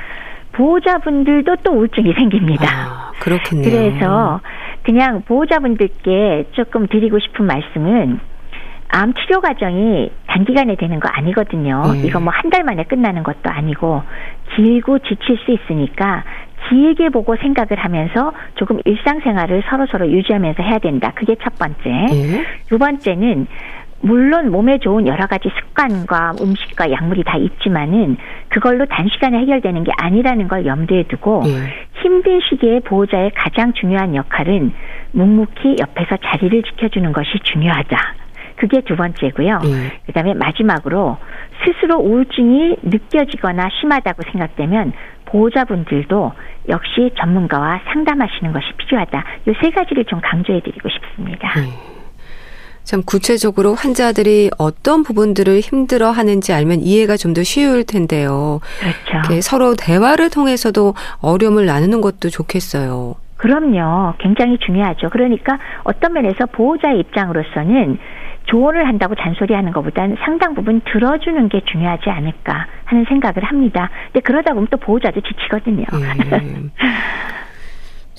보호자분들도 0.54 1.58
또 1.64 1.72
우울증이 1.72 2.14
생깁니다. 2.14 2.66
아, 2.68 3.12
그렇겠네요. 3.20 3.70
그래서 3.70 4.42
그냥 4.84 5.22
보호자분들께 5.24 6.50
조금 6.54 6.88
드리고 6.88 7.20
싶은 7.20 7.46
말씀은 7.46 8.20
암 8.94 9.14
치료 9.14 9.40
과정이 9.40 10.12
단기간에 10.28 10.76
되는 10.76 11.00
거 11.00 11.08
아니거든요. 11.10 11.82
네. 11.94 12.08
이거 12.08 12.20
뭐 12.20 12.34
한 12.34 12.50
달 12.50 12.64
만에 12.64 12.84
끝나는 12.84 13.24
것도 13.24 13.50
아니고 13.50 14.04
길고 14.56 15.00
지칠 15.00 15.38
수 15.46 15.52
있으니까 15.52 16.24
길게 16.70 17.10
보고 17.10 17.36
생각을 17.38 17.78
하면서 17.78 18.34
조금 18.56 18.80
일상생활을 18.86 19.64
서로서로 19.70 20.10
유지하면서 20.12 20.62
해야 20.62 20.80
된다. 20.80 21.12
그게 21.16 21.36
첫 21.42 21.58
번째. 21.58 21.80
네. 21.90 22.46
두 22.68 22.78
번째는 22.78 23.48
물론 24.02 24.52
몸에 24.52 24.80
좋은 24.80 25.08
여러 25.08 25.28
가지 25.28 25.50
습관과 25.50 26.34
음식과 26.42 26.92
약물이 26.92 27.24
다 27.24 27.38
있지만은 27.38 28.18
그걸로 28.50 28.86
단시간에 28.86 29.38
해결되는 29.40 29.84
게 29.84 29.92
아니라는 29.96 30.48
걸 30.48 30.66
염두에 30.66 31.04
두고 31.04 31.44
네. 31.46 31.52
힘든 32.02 32.40
시기에 32.50 32.80
보호자의 32.82 33.32
가장 33.36 33.74
중요한 33.74 34.16
역할은 34.16 34.74
묵묵히 35.12 35.78
옆에서 35.80 36.18
자리를 36.18 36.64
지켜주는 36.64 37.12
것이 37.14 37.30
중요하다. 37.44 37.98
그게 38.56 38.82
두 38.82 38.96
번째고요. 38.96 39.60
네. 39.60 40.02
그다음에 40.08 40.34
마지막으로 40.34 41.18
스스로 41.64 41.98
우울증이 41.98 42.78
느껴지거나 42.84 43.70
심하다고 43.80 44.24
생각되면 44.32 44.94
보호자분들도 45.26 46.34
역시 46.70 47.12
전문가와 47.18 47.82
상담하시는 47.86 48.52
것이 48.52 48.66
필요하다. 48.78 49.24
이 49.48 49.54
세 49.62 49.70
가지를 49.72 50.06
좀 50.06 50.20
강조해드리고 50.22 50.90
싶습니다. 50.90 51.54
네. 51.56 51.91
참 52.84 53.02
구체적으로 53.06 53.74
환자들이 53.74 54.52
어떤 54.58 55.04
부분들을 55.04 55.60
힘들어 55.60 56.12
하는지 56.12 56.54
알면 56.54 56.82
이해가 56.82 57.18
좀 57.18 57.32
더 57.32 57.44
쉬울 57.44 57.86
텐데요. 57.86 58.60
그렇죠. 59.14 59.42
서로 59.42 59.74
대화를 59.76 60.30
통해서도 60.30 60.96
어려움을 61.22 61.66
나누는 61.66 62.02
것도 62.02 62.30
좋겠어요. 62.30 63.16
그럼요. 63.38 64.16
굉장히 64.20 64.58
중요하죠. 64.60 65.10
그러니까 65.10 65.58
어떤 65.84 66.14
면에서 66.14 66.46
보호자의 66.48 67.00
입장으로서는 67.00 67.98
조언을 68.46 68.86
한다고 68.88 69.16
잔소리하는 69.16 69.72
것보다는 69.72 70.18
상당 70.26 70.56
부분 70.56 70.82
들어주는 70.82 71.48
게 71.50 71.62
중요하지 71.72 72.10
않을까 72.10 72.68
하는 72.86 73.06
생각을 73.08 73.44
합니다. 73.44 73.90
근데 74.12 74.20
그러다 74.20 74.54
보면 74.54 74.68
또 74.70 74.78
보호자도 74.78 75.22
지치거든요. 75.22 75.86
예. 75.94 76.62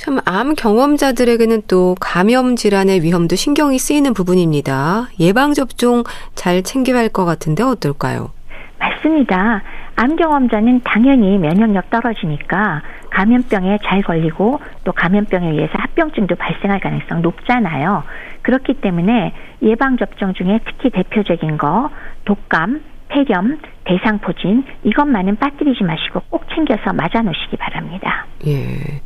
참, 0.02 0.18
암 0.24 0.54
경험자들에게는 0.56 1.62
또 1.68 1.94
감염 2.00 2.56
질환의 2.56 3.02
위험도 3.04 3.36
신경이 3.36 3.78
쓰이는 3.78 4.14
부분입니다. 4.14 5.06
예방접종 5.20 6.02
잘 6.34 6.64
챙겨야 6.64 6.98
할 6.98 7.08
것 7.08 7.24
같은데 7.24 7.62
어떨까요? 7.62 8.32
맞습니다. 8.80 9.62
암 9.94 10.16
경험자는 10.16 10.80
당연히 10.82 11.38
면역력 11.38 11.88
떨어지니까 11.90 12.82
감염병에 13.10 13.78
잘 13.84 14.02
걸리고 14.02 14.58
또 14.82 14.90
감염병에 14.90 15.50
의해서 15.50 15.72
합병증도 15.74 16.34
발생할 16.34 16.80
가능성 16.80 17.22
높잖아요. 17.22 18.02
그렇기 18.42 18.80
때문에 18.80 19.32
예방접종 19.62 20.34
중에 20.34 20.58
특히 20.66 20.90
대표적인 20.90 21.58
거 21.58 21.90
독감, 22.24 22.80
폐렴, 23.08 23.56
대상포진 23.84 24.64
이것만은 24.82 25.36
빠뜨리지 25.36 25.84
마시고 25.84 26.22
꼭 26.28 26.46
챙겨서 26.52 26.92
맞아 26.92 27.22
놓으시기 27.22 27.56
바랍니다. 27.56 28.26
예. 28.48 29.00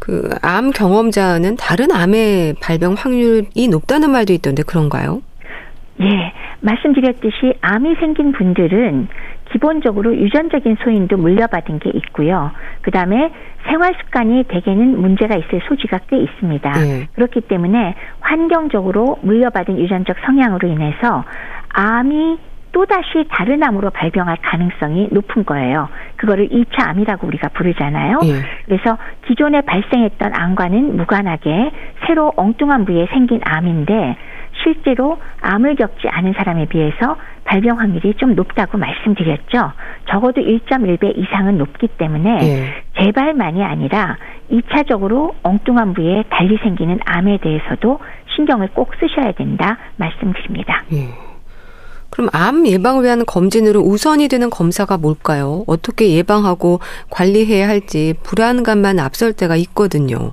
그 0.00 0.30
암 0.42 0.70
경험자는 0.70 1.56
다른 1.56 1.92
암의 1.92 2.54
발병 2.62 2.94
확률이 2.94 3.68
높다는 3.70 4.10
말도 4.10 4.32
있던데 4.32 4.62
그런가요? 4.62 5.22
예, 6.00 6.32
말씀드렸듯이 6.60 7.54
암이 7.60 7.96
생긴 8.00 8.32
분들은 8.32 9.08
기본적으로 9.52 10.16
유전적인 10.16 10.76
소인도 10.82 11.16
물려받은 11.16 11.80
게 11.80 11.90
있고요. 11.90 12.52
그 12.82 12.90
다음에 12.90 13.32
생활 13.66 13.94
습관이 14.00 14.44
대개는 14.44 15.00
문제가 15.00 15.36
있을 15.36 15.60
소지가 15.68 15.98
꽤 16.08 16.18
있습니다. 16.18 16.72
네. 16.72 17.08
그렇기 17.14 17.42
때문에 17.42 17.94
환경적으로 18.20 19.18
물려받은 19.22 19.78
유전적 19.78 20.16
성향으로 20.24 20.68
인해서 20.68 21.24
암이 21.68 22.38
또다시 22.72 23.24
다른 23.28 23.62
암으로 23.62 23.90
발병할 23.90 24.38
가능성이 24.42 25.08
높은 25.10 25.44
거예요. 25.44 25.88
그거를 26.16 26.48
2차 26.48 26.88
암이라고 26.88 27.26
우리가 27.26 27.48
부르잖아요. 27.48 28.20
예. 28.24 28.32
그래서 28.64 28.98
기존에 29.26 29.60
발생했던 29.62 30.32
암과는 30.34 30.96
무관하게 30.96 31.70
새로 32.06 32.32
엉뚱한 32.36 32.84
부위에 32.84 33.06
생긴 33.10 33.40
암인데 33.44 34.16
실제로 34.62 35.18
암을 35.40 35.76
겪지 35.76 36.08
않은 36.08 36.34
사람에 36.34 36.66
비해서 36.66 37.16
발병 37.44 37.80
확률이 37.80 38.14
좀 38.14 38.34
높다고 38.34 38.78
말씀드렸죠. 38.78 39.72
적어도 40.08 40.40
1.1배 40.40 41.16
이상은 41.16 41.58
높기 41.58 41.88
때문에 41.88 42.38
예. 42.42 43.02
재발만이 43.02 43.64
아니라 43.64 44.16
2차적으로 44.50 45.34
엉뚱한 45.42 45.94
부위에 45.94 46.24
달리 46.28 46.58
생기는 46.58 46.98
암에 47.04 47.38
대해서도 47.38 47.98
신경을 48.36 48.68
꼭 48.74 48.92
쓰셔야 49.00 49.32
된다 49.32 49.78
말씀드립니다. 49.96 50.84
예. 50.92 51.29
그럼 52.10 52.28
암 52.32 52.66
예방을 52.66 53.04
위한 53.04 53.24
검진으로 53.24 53.80
우선이 53.80 54.28
되는 54.28 54.50
검사가 54.50 54.98
뭘까요? 54.98 55.64
어떻게 55.66 56.10
예방하고 56.10 56.80
관리해야 57.10 57.68
할지 57.68 58.14
불안감만 58.22 58.98
앞설 58.98 59.32
때가 59.32 59.56
있거든요. 59.56 60.32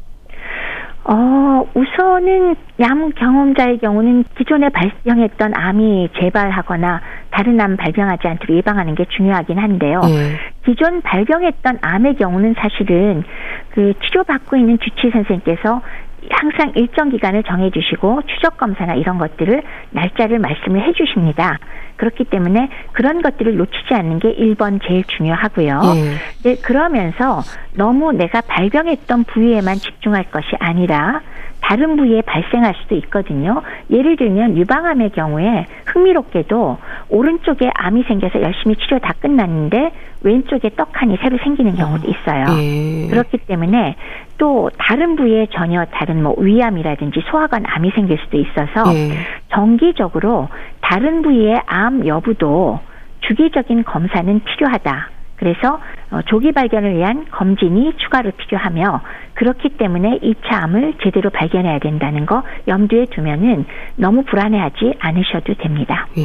어, 1.09 1.63
우선은 1.73 2.55
암 2.83 3.11
경험자의 3.11 3.77
경우는 3.77 4.25
기존에 4.37 4.67
발병했던 4.69 5.53
암이 5.55 6.09
재발하거나 6.19 7.01
다른 7.31 7.61
암 7.61 7.77
발병하지 7.77 8.27
않도록 8.27 8.57
예방하는 8.57 8.93
게 8.95 9.05
중요하긴 9.05 9.57
한데요. 9.57 10.01
네. 10.01 10.35
기존 10.65 11.01
발병했던 11.01 11.79
암의 11.81 12.15
경우는 12.15 12.55
사실은 12.57 13.23
그 13.69 13.93
치료받고 14.03 14.57
있는 14.57 14.79
주치 14.79 15.09
선생님께서 15.09 15.81
항상 16.29 16.71
일정 16.75 17.09
기간을 17.09 17.43
정해주시고 17.43 18.21
추적 18.27 18.57
검사나 18.57 18.95
이런 18.95 19.17
것들을 19.17 19.61
날짜를 19.91 20.39
말씀을 20.39 20.87
해주십니다. 20.87 21.59
그렇기 21.97 22.25
때문에 22.25 22.69
그런 22.91 23.21
것들을 23.21 23.57
놓치지 23.57 23.93
않는 23.93 24.19
게 24.19 24.35
1번 24.35 24.79
제일 24.87 25.03
중요하고요. 25.05 25.81
예. 25.95 26.49
네, 26.49 26.55
그러면서 26.61 27.41
너무 27.73 28.11
내가 28.11 28.41
발병했던 28.41 29.23
부위에만 29.25 29.75
집중할 29.75 30.25
것이 30.25 30.47
아니라 30.59 31.21
다른 31.61 31.97
부위에 31.97 32.21
발생할 32.21 32.75
수도 32.81 32.95
있거든요. 32.95 33.61
예를 33.89 34.15
들면 34.15 34.57
유방암의 34.57 35.11
경우에 35.11 35.65
흥미롭게도 35.85 36.77
오른쪽에 37.09 37.69
암이 37.73 38.03
생겨서 38.03 38.41
열심히 38.41 38.75
치료 38.77 38.99
다 38.99 39.13
끝났는데 39.19 39.91
왼쪽에 40.21 40.69
떡하니 40.75 41.17
새로 41.21 41.37
생기는 41.39 41.75
경우도 41.75 42.07
있어요. 42.09 42.45
예. 42.61 43.07
그렇기 43.09 43.39
때문에 43.39 43.95
또 44.37 44.69
다른 44.77 45.15
부위에 45.15 45.47
전혀 45.51 45.85
다른 45.85 46.23
뭐 46.23 46.35
위암이라든지 46.37 47.21
소화관 47.29 47.63
암이 47.65 47.91
생길 47.91 48.17
수도 48.19 48.37
있어서 48.37 48.93
예. 48.93 49.17
정기적으로 49.49 50.49
다른 50.81 51.21
부위의 51.21 51.61
암 51.65 52.05
여부도 52.05 52.79
주기적인 53.21 53.83
검사는 53.83 54.41
필요하다. 54.43 55.16
그래서 55.37 55.79
어, 56.11 56.21
조기 56.25 56.51
발견을 56.51 56.95
위한 56.95 57.25
검진이 57.31 57.93
추가로 57.97 58.31
필요하며 58.31 59.01
그렇기 59.35 59.69
때문에 59.77 60.19
2차 60.19 60.63
암을 60.63 60.95
제대로 61.03 61.29
발견해야 61.29 61.79
된다는 61.79 62.25
거 62.25 62.43
염두에 62.67 63.05
두면은 63.11 63.65
너무 63.95 64.23
불안해하지 64.23 64.95
않으셔도 64.99 65.53
됩니다. 65.55 66.07
예. 66.17 66.23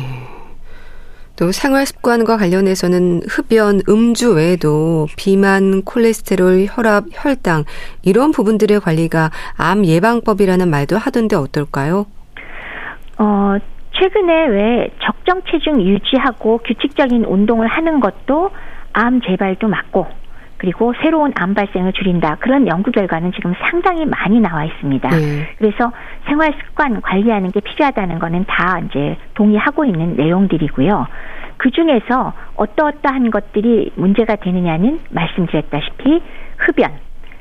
또 1.39 1.51
생활 1.51 1.87
습관과 1.87 2.37
관련해서는 2.37 3.23
흡연, 3.29 3.81
음주 3.89 4.35
외에도 4.35 5.07
비만, 5.17 5.83
콜레스테롤, 5.83 6.67
혈압, 6.69 7.05
혈당 7.11 7.65
이런 8.03 8.33
부분들의 8.33 8.81
관리가 8.81 9.31
암 9.57 9.85
예방법이라는 9.85 10.69
말도 10.69 10.99
하던데 10.99 11.37
어떨까요? 11.37 12.07
어, 13.19 13.57
최근에 13.99 14.47
왜 14.49 14.91
적정 15.03 15.43
체중 15.51 15.81
유지하고 15.81 16.59
규칙적인 16.59 17.25
운동을 17.25 17.67
하는 17.67 18.01
것도 18.01 18.51
암 18.93 19.21
재발도 19.21 19.69
막고 19.69 20.07
그리고 20.63 20.95
새로운 21.03 21.33
암 21.35 21.55
발생을 21.55 21.93
줄인다. 21.93 22.37
그런 22.39 22.69
연구 22.69 22.93
결과는 22.93 23.33
지금 23.33 23.53
상당히 23.69 24.07
많이 24.07 24.39
나와 24.39 24.65
있습니다. 24.65 25.09
네. 25.09 25.49
그래서 25.59 25.91
생활 26.27 26.55
습관 26.65 27.01
관리하는 27.01 27.51
게 27.51 27.59
필요하다는 27.59 28.21
거는 28.21 28.45
다 28.47 28.79
이제 28.79 29.17
동의하고 29.35 29.85
있는 29.85 30.15
내용들이고요. 30.15 31.07
그 31.57 31.71
중에서 31.71 32.33
어떠어떠한 32.55 33.33
것들이 33.33 33.91
문제가 33.97 34.37
되느냐는 34.37 35.01
말씀드렸다시피 35.11 36.23
흡연, 36.59 36.93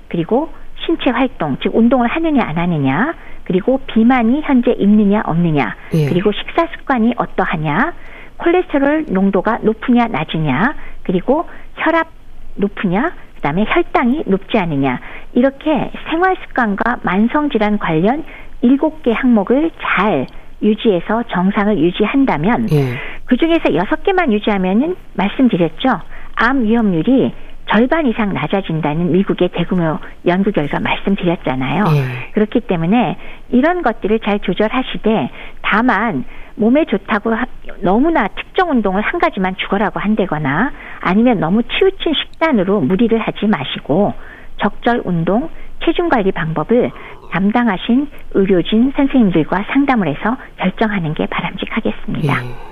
그리고 0.10 0.50
신체 0.86 1.12
활동, 1.12 1.58
즉 1.62 1.76
운동을 1.76 2.08
하느냐 2.08 2.44
안 2.44 2.58
하느냐, 2.58 3.14
그리고 3.44 3.80
비만이 3.86 4.42
현재 4.42 4.72
있느냐 4.72 5.22
없느냐, 5.26 5.76
예. 5.94 6.10
그리고 6.10 6.32
식사 6.32 6.66
습관이 6.68 7.14
어떠하냐, 7.18 7.94
콜레스테롤 8.38 9.06
농도가 9.10 9.60
높으냐 9.62 10.08
낮으냐, 10.08 10.74
그리고 11.12 11.46
혈압 11.76 12.08
높으냐, 12.56 13.12
그 13.36 13.42
다음에 13.42 13.66
혈당이 13.68 14.24
높지 14.28 14.58
않느냐 14.58 15.00
이렇게 15.34 15.92
생활 16.10 16.38
습관과 16.48 17.00
만성 17.04 17.50
질환 17.50 17.78
관련 17.78 18.24
일곱 18.62 19.04
개 19.04 19.12
항목을 19.12 19.72
잘 19.82 20.28
유지해서 20.62 21.24
정상을 21.24 21.78
유지한다면 21.78 22.68
예. 22.72 22.98
그 23.26 23.36
중에서 23.36 23.74
여섯 23.76 24.04
개만 24.04 24.32
유지하면은 24.32 24.96
말씀드렸죠. 25.16 25.90
암 26.36 26.64
위험률이 26.64 27.34
절반 27.72 28.06
이상 28.06 28.34
낮아진다는 28.34 29.14
미국의 29.14 29.50
대규모 29.50 29.98
연구 30.28 30.52
결과 30.52 30.80
말씀드렸잖아요. 30.82 31.86
예. 31.96 32.32
그렇기 32.34 32.62
때문에 32.62 33.18
이런 33.50 33.82
것들을 33.82 34.20
잘 34.20 34.40
조절하시되 34.40 35.30
다만 35.62 36.26
몸에 36.56 36.84
좋다고 36.86 37.32
너무나 37.80 38.28
특정 38.28 38.72
운동을 38.72 39.02
한 39.02 39.20
가지만 39.20 39.56
죽어라고 39.56 40.02
한다거나 40.02 40.72
아니면 41.00 41.40
너무 41.40 41.64
치우친 41.64 42.14
식단으로 42.14 42.82
무리를 42.82 43.18
하지 43.18 43.48
마시고 43.48 44.14
적절 44.58 45.04
운동, 45.06 45.50
체중 45.84 46.10
관리 46.10 46.32
방법을 46.34 46.92
담당하신 47.32 48.08
의료진 48.32 48.92
선생님들과 48.98 49.66
상담을 49.72 50.10
해서 50.10 50.36
결정하는 50.58 51.14
게 51.14 51.26
바람직하겠습니다. 51.26 52.46
예. 52.46 52.71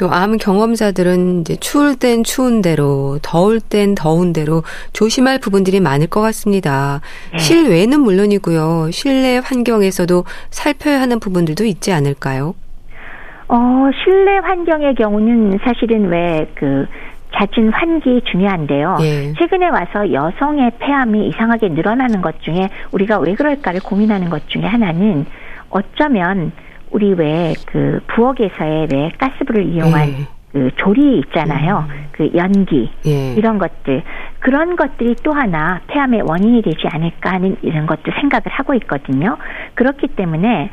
또 0.00 0.08
암 0.10 0.38
경험자들은 0.38 1.42
이제 1.42 1.56
추울 1.56 1.94
땐 1.94 2.24
추운 2.24 2.62
대로, 2.62 3.18
더울 3.20 3.60
땐 3.60 3.94
더운 3.94 4.32
대로 4.32 4.62
조심할 4.94 5.38
부분들이 5.40 5.78
많을 5.78 6.06
것 6.06 6.22
같습니다. 6.22 7.02
네. 7.32 7.38
실외는 7.38 8.00
물론이고요. 8.00 8.90
실내 8.92 9.38
환경에서도 9.44 10.24
살펴야 10.48 11.02
하는 11.02 11.20
부분들도 11.20 11.64
있지 11.64 11.92
않을까요? 11.92 12.54
어, 13.48 13.90
실내 14.02 14.38
환경의 14.38 14.94
경우는 14.94 15.58
사실은 15.62 16.08
왜그 16.08 16.86
잦은 17.34 17.70
환기 17.70 18.22
중요한데요. 18.24 18.96
예. 19.02 19.34
최근에 19.34 19.68
와서 19.68 20.10
여성의 20.10 20.72
폐암이 20.78 21.28
이상하게 21.28 21.68
늘어나는 21.68 22.22
것 22.22 22.40
중에 22.40 22.70
우리가 22.92 23.18
왜 23.18 23.34
그럴까를 23.34 23.80
고민하는 23.80 24.30
것 24.30 24.48
중에 24.48 24.62
하나는 24.62 25.26
어쩌면 25.68 26.52
우리 26.90 27.12
왜 27.14 27.54
그 27.66 28.00
부엌에서의 28.08 28.88
왜 28.92 29.10
가스불을 29.18 29.64
이용한 29.64 30.08
예. 30.08 30.14
그 30.52 30.70
조리 30.76 31.18
있잖아요. 31.20 31.86
음. 31.88 32.06
그 32.10 32.30
연기 32.34 32.90
예. 33.06 33.34
이런 33.34 33.58
것들 33.58 34.02
그런 34.40 34.74
것들이 34.74 35.14
또 35.22 35.32
하나 35.32 35.80
폐암의 35.86 36.22
원인이 36.22 36.62
되지 36.62 36.88
않을까 36.88 37.34
하는 37.34 37.56
이런 37.62 37.86
것도 37.86 38.10
생각을 38.20 38.44
하고 38.46 38.74
있거든요. 38.74 39.36
그렇기 39.74 40.08
때문에 40.08 40.70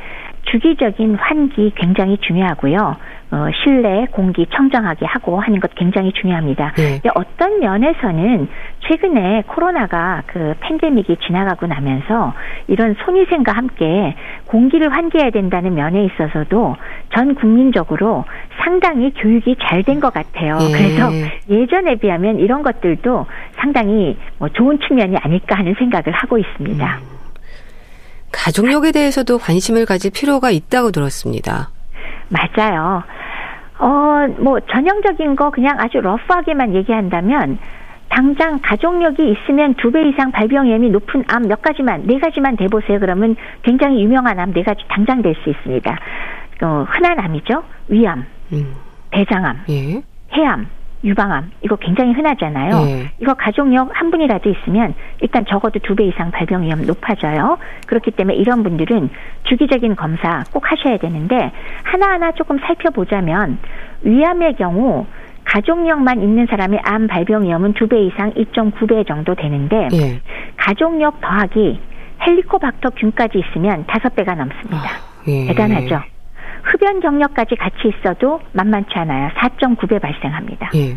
주기적인 0.50 1.16
환기 1.16 1.72
굉장히 1.76 2.16
중요하고요. 2.18 2.96
어, 3.30 3.46
실내 3.62 4.06
공기 4.10 4.46
청정하게 4.46 5.04
하고 5.04 5.38
하는 5.38 5.60
것 5.60 5.74
굉장히 5.74 6.12
중요합니다. 6.12 6.72
네. 6.76 6.98
어떤 7.14 7.60
면에서는 7.60 8.48
최근에 8.80 9.42
코로나가 9.46 10.22
그 10.26 10.54
팬데믹이 10.60 11.18
지나가고 11.26 11.66
나면서 11.66 12.32
이런 12.68 12.94
손위생과 13.04 13.52
함께 13.52 14.14
공기를 14.46 14.88
환기해야 14.90 15.28
된다는 15.30 15.74
면에 15.74 16.04
있어서도 16.06 16.76
전 17.14 17.34
국민적으로 17.34 18.24
상당히 18.64 19.12
교육이 19.12 19.56
잘 19.60 19.82
된 19.82 20.00
것 20.00 20.12
같아요. 20.14 20.56
네. 20.58 20.72
그래서 20.72 21.10
예전에 21.50 21.96
비하면 21.96 22.38
이런 22.38 22.62
것들도 22.62 23.26
상당히 23.56 24.16
뭐 24.38 24.48
좋은 24.48 24.78
측면이 24.80 25.18
아닐까 25.18 25.58
하는 25.58 25.74
생각을 25.78 26.12
하고 26.12 26.38
있습니다. 26.38 26.98
음. 27.02 27.17
가족력에 28.32 28.92
대해서도 28.92 29.38
관심을 29.38 29.86
가질 29.86 30.10
필요가 30.12 30.50
있다고 30.50 30.90
들었습니다. 30.90 31.70
맞아요. 32.28 33.02
어, 33.78 34.26
뭐, 34.38 34.58
전형적인 34.60 35.36
거 35.36 35.50
그냥 35.50 35.78
아주 35.78 35.98
러프하게만 36.00 36.74
얘기한다면, 36.74 37.58
당장 38.08 38.58
가족력이 38.62 39.22
있으면 39.32 39.74
두 39.74 39.90
배 39.92 40.08
이상 40.08 40.32
발병위험이 40.32 40.90
높은 40.90 41.24
암 41.28 41.42
몇 41.42 41.60
가지만, 41.62 42.02
네 42.06 42.18
가지만 42.18 42.56
대보세요. 42.56 42.98
그러면 42.98 43.36
굉장히 43.62 44.02
유명한 44.02 44.38
암 44.40 44.52
네 44.52 44.62
가지 44.62 44.82
당장 44.88 45.22
될 45.22 45.34
수 45.44 45.50
있습니다. 45.50 45.98
어, 46.62 46.86
흔한 46.88 47.20
암이죠. 47.20 47.62
위암, 47.88 48.24
음. 48.52 48.74
대장암, 49.12 49.58
예. 49.70 50.02
해암, 50.36 50.66
유방암 51.04 51.52
이거 51.62 51.76
굉장히 51.76 52.12
흔하잖아요. 52.12 52.84
네. 52.84 53.10
이거 53.20 53.34
가족력 53.34 53.90
한 53.92 54.10
분이라도 54.10 54.50
있으면 54.50 54.94
일단 55.20 55.44
적어도 55.46 55.78
두 55.80 55.94
배 55.94 56.04
이상 56.04 56.30
발병 56.30 56.62
위험 56.62 56.84
높아져요. 56.86 57.58
그렇기 57.86 58.10
때문에 58.12 58.36
이런 58.36 58.62
분들은 58.62 59.10
주기적인 59.44 59.96
검사 59.96 60.44
꼭 60.52 60.70
하셔야 60.70 60.96
되는데 60.98 61.52
하나하나 61.84 62.32
조금 62.32 62.58
살펴보자면 62.58 63.58
위암의 64.02 64.56
경우 64.56 65.06
가족력만 65.44 66.20
있는 66.22 66.46
사람의 66.46 66.80
암 66.84 67.06
발병 67.06 67.44
위험은 67.44 67.72
두 67.74 67.86
배 67.88 68.02
이상 68.02 68.32
2.9배 68.34 69.06
정도 69.06 69.34
되는데 69.34 69.88
네. 69.90 70.20
가족력 70.56 71.20
더하기 71.20 71.80
헬리코박터 72.26 72.90
균까지 72.90 73.38
있으면 73.38 73.84
다섯 73.86 74.14
배가 74.14 74.34
넘습니다. 74.34 74.76
아, 74.76 75.22
예. 75.28 75.46
대단하죠. 75.46 76.02
흡연 76.62 77.00
경력까지 77.00 77.56
같이 77.56 77.88
있어도 77.88 78.40
만만치 78.52 78.90
않아요. 78.94 79.30
4.9배 79.36 80.00
발생합니다. 80.00 80.70
예. 80.74 80.96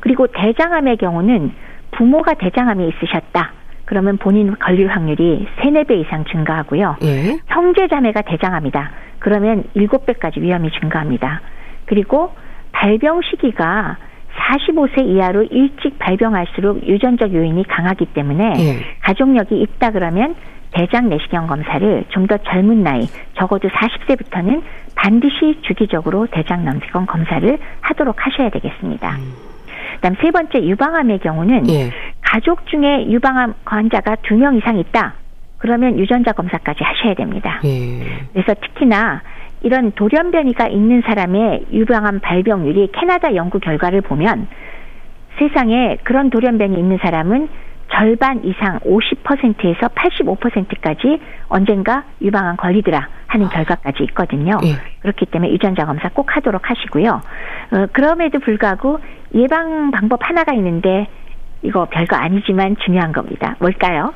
그리고 0.00 0.26
대장암의 0.26 0.96
경우는 0.98 1.52
부모가 1.92 2.34
대장암이 2.34 2.88
있으셨다. 2.88 3.52
그러면 3.84 4.16
본인 4.16 4.56
걸릴 4.58 4.88
확률이 4.88 5.46
3, 5.62 5.74
4배 5.74 6.00
이상 6.00 6.24
증가하고요. 6.24 6.96
예. 7.02 7.38
형제 7.48 7.88
자매가 7.88 8.22
대장암이다. 8.22 8.90
그러면 9.18 9.64
7배까지 9.76 10.40
위험이 10.40 10.70
증가합니다. 10.80 11.40
그리고 11.86 12.32
발병 12.72 13.20
시기가 13.22 13.98
45세 14.34 15.06
이하로 15.06 15.44
일찍 15.44 15.98
발병할수록 15.98 16.88
유전적 16.88 17.34
요인이 17.34 17.64
강하기 17.64 18.06
때문에 18.06 18.52
예. 18.58 18.96
가족력이 19.02 19.60
있다 19.60 19.90
그러면 19.90 20.34
대장 20.72 21.08
내시경 21.08 21.46
검사를 21.46 22.04
좀 22.08 22.26
더 22.26 22.36
젊은 22.38 22.82
나이, 22.82 23.02
적어도 23.34 23.68
40세부터는 23.68 24.62
반드시 24.94 25.58
주기적으로 25.62 26.26
대장 26.30 26.64
내시경 26.64 27.06
검사를 27.06 27.58
하도록 27.80 28.14
하셔야 28.18 28.48
되겠습니다. 28.50 29.16
음. 29.16 29.32
그다음 29.96 30.14
세 30.22 30.30
번째 30.30 30.62
유방암의 30.64 31.18
경우는 31.18 31.68
예. 31.70 31.90
가족 32.22 32.66
중에 32.66 33.06
유방암 33.10 33.54
환자가 33.64 34.16
두 34.22 34.36
명 34.36 34.56
이상 34.56 34.78
있다. 34.78 35.14
그러면 35.58 35.98
유전자 35.98 36.32
검사까지 36.32 36.82
하셔야 36.82 37.14
됩니다. 37.14 37.60
예. 37.64 38.04
그래서 38.32 38.54
특히나 38.60 39.22
이런 39.62 39.92
돌연변이가 39.92 40.66
있는 40.68 41.02
사람의 41.02 41.66
유방암 41.72 42.20
발병률이 42.20 42.90
캐나다 42.92 43.34
연구 43.36 43.60
결과를 43.60 44.00
보면 44.00 44.48
세상에 45.38 45.98
그런 46.02 46.30
돌연변이 46.30 46.76
있는 46.78 46.98
사람은 47.02 47.48
절반 47.92 48.42
이상 48.44 48.78
50%에서 48.80 49.88
85%까지 49.88 51.20
언젠가 51.48 52.04
유방암 52.20 52.56
걸리더라 52.56 53.08
하는 53.26 53.48
결과까지 53.48 54.02
있거든요. 54.04 54.58
예. 54.64 54.76
그렇기 55.00 55.26
때문에 55.26 55.52
유전자 55.52 55.84
검사 55.84 56.08
꼭 56.08 56.34
하도록 56.36 56.60
하시고요. 56.68 57.20
어, 57.72 57.86
그럼에도 57.92 58.38
불구하고 58.40 58.98
예방 59.34 59.90
방법 59.90 60.20
하나가 60.26 60.54
있는데 60.54 61.06
이거 61.62 61.86
별거 61.90 62.16
아니지만 62.16 62.76
중요한 62.84 63.12
겁니다. 63.12 63.56
뭘까요? 63.60 64.14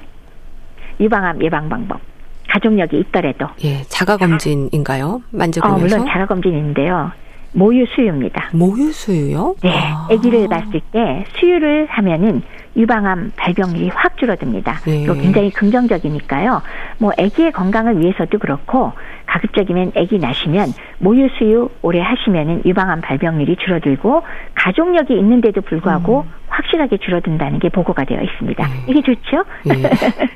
유방암 0.98 1.42
예방 1.42 1.68
방법. 1.68 2.00
가족력이 2.48 2.98
있더라도. 3.00 3.48
예, 3.64 3.82
자가 3.82 4.16
검진인가요? 4.16 5.22
만져보면서. 5.30 5.84
어, 5.84 5.98
물론 5.98 6.06
자가 6.06 6.26
검진인데요. 6.26 7.10
모유 7.52 7.86
수유입니다. 7.86 8.50
모유 8.52 8.92
수유요? 8.92 9.56
네. 9.62 9.70
아. 9.70 10.08
아기를 10.10 10.48
봤을 10.48 10.80
때 10.92 11.24
수유를 11.38 11.86
하면은 11.88 12.42
유방암 12.76 13.32
발병률이 13.36 13.88
확 13.88 14.16
줄어듭니다. 14.18 14.80
네. 14.86 15.06
또 15.06 15.14
굉장히 15.14 15.50
긍정적이니까요. 15.50 16.62
뭐 16.98 17.12
아기의 17.18 17.52
건강을 17.52 18.00
위해서도 18.00 18.38
그렇고 18.38 18.92
가급적이면 19.26 19.92
아기 19.96 20.18
낳으시면 20.18 20.68
모유 20.98 21.28
수유 21.38 21.70
오래 21.82 22.00
하시면은 22.00 22.62
유방암 22.64 23.00
발병률이 23.00 23.56
줄어들고 23.56 24.22
가족력이 24.54 25.18
있는데도 25.18 25.62
불구하고 25.62 26.24
음. 26.26 26.32
확실하게 26.48 26.98
줄어든다는 26.98 27.58
게 27.58 27.68
보고가 27.68 28.04
되어 28.04 28.20
있습니다. 28.20 28.66
네. 28.66 28.72
이게 28.88 29.02
좋죠? 29.02 29.44
네. 29.64 29.74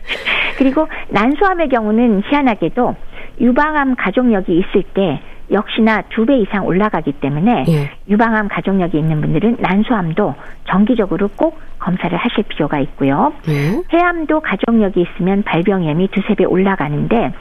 그리고 0.59 0.89
난소암의 1.11 1.69
경우는 1.69 2.23
희한하게도 2.27 2.97
유방암 3.41 3.97
가족력이 3.97 4.59
있을 4.59 4.83
때 4.95 5.21
역시나 5.51 6.03
두 6.11 6.25
배 6.27 6.37
이상 6.39 6.65
올라가기 6.67 7.13
때문에 7.13 7.65
예. 7.69 7.91
유방암 8.09 8.49
가족력이 8.49 8.99
있는 8.99 9.21
분들은 9.21 9.57
난소암도 9.61 10.35
정기적으로 10.69 11.29
꼭 11.37 11.59
검사를 11.79 12.17
하실 12.17 12.45
필요가 12.45 12.79
있고요. 12.81 13.33
예. 13.49 13.83
폐암도 13.89 14.41
가족력이 14.41 15.01
있으면 15.03 15.43
발병염이 15.43 16.09
두세 16.09 16.35
배 16.35 16.45
올라가는데 16.45 17.33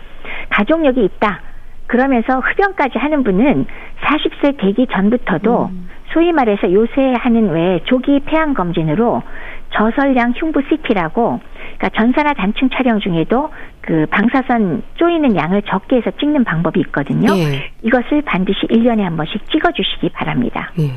가족력이 0.50 1.04
있다. 1.04 1.42
그러면서 1.90 2.38
흡연까지 2.40 3.00
하는 3.00 3.24
분은 3.24 3.66
40세 4.02 4.58
되기 4.58 4.86
전부터도 4.92 5.70
음. 5.72 5.90
소위 6.14 6.32
말해서 6.32 6.72
요새 6.72 7.14
하는 7.18 7.50
외 7.50 7.80
조기 7.86 8.20
폐암 8.26 8.54
검진으로 8.54 9.24
저설량 9.72 10.34
흉부 10.36 10.62
CT라고 10.70 11.40
그러니까 11.78 11.90
전사나 12.00 12.34
단층 12.34 12.70
촬영 12.70 13.00
중에도 13.00 13.50
그 13.82 14.06
방사선 14.12 14.84
쪼이는 14.96 15.36
양을 15.36 15.64
적게 15.64 15.96
해서 15.98 16.12
찍는 16.20 16.44
방법이 16.44 16.80
있거든요. 16.82 17.34
예. 17.36 17.72
이것을 17.82 18.22
반드시 18.22 18.68
1년에 18.68 19.02
한 19.02 19.18
번씩 19.18 19.50
찍어 19.50 19.72
주시기 19.72 20.10
바랍니다. 20.10 20.72
예. 20.80 20.92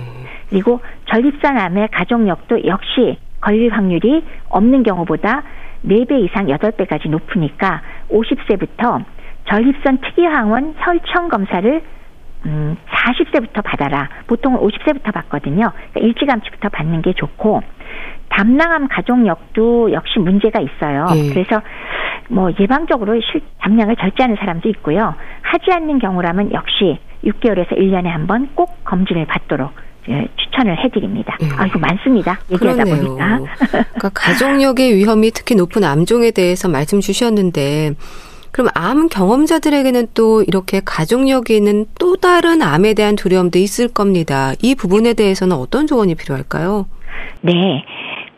그리고 0.51 0.81
전립선 1.07 1.59
암의 1.59 1.89
가족력도 1.91 2.67
역시 2.67 3.17
걸릴 3.41 3.73
확률이 3.73 4.23
없는 4.51 4.83
경우보다 4.83 5.43
4배 5.87 6.23
이상 6.25 6.47
8배까지 6.47 7.09
높으니까 7.09 7.81
50세부터 8.11 9.05
전립선 9.49 9.99
특이항원 10.01 10.75
혈청 10.79 11.29
검사를 11.29 11.83
음, 12.45 12.77
40세부터 12.91 13.63
받아라. 13.65 14.09
보통은 14.27 14.59
50세부터 14.61 15.13
받거든요. 15.13 15.71
그러니까 15.93 16.01
일찌감치부터 16.01 16.69
받는 16.71 17.03
게 17.03 17.13
좋고 17.13 17.63
담낭암 18.31 18.89
가족력도 18.89 19.93
역시 19.93 20.19
문제가 20.19 20.61
있어요. 20.61 21.07
네. 21.13 21.29
그래서 21.33 21.61
뭐 22.29 22.51
예방적으로 22.59 23.21
실, 23.21 23.43
담량을 23.61 23.97
절제하는 23.97 24.37
사람도 24.37 24.69
있고요. 24.71 25.15
하지 25.43 25.71
않는 25.71 25.99
경우라면 25.99 26.53
역시 26.53 26.99
6개월에서 27.25 27.77
1년에 27.79 28.07
한 28.07 28.27
번 28.27 28.49
꼭 28.55 28.83
검진을 28.85 29.27
받도록 29.27 29.71
예, 30.09 30.27
추천을 30.37 30.77
해드립니다. 30.85 31.37
네. 31.41 31.47
아, 31.57 31.67
이거 31.67 31.79
많습니다. 31.79 32.39
얘기하다 32.51 32.83
그러네요. 32.85 33.07
보니까. 33.07 33.39
그러니까 33.69 34.09
가족력의 34.15 34.97
위험이 34.97 35.31
특히 35.31 35.55
높은 35.55 35.85
암종에 35.85 36.33
대해서 36.33 36.69
말씀 36.69 36.99
주셨는데, 37.01 37.93
그럼 38.53 38.69
암 38.75 39.09
경험자들에게는 39.09 40.09
또 40.15 40.43
이렇게 40.43 40.81
가족력이 40.85 41.57
있는 41.57 41.87
또 41.99 42.17
다른 42.17 42.63
암에 42.63 42.95
대한 42.95 43.17
두려움도 43.17 43.59
있을 43.59 43.89
겁니다. 43.89 44.53
이 44.63 44.75
부분에 44.75 45.15
대해서는 45.15 45.57
어떤 45.57 45.87
조언이 45.87 46.15
필요할까요? 46.15 46.87
네. 47.41 47.53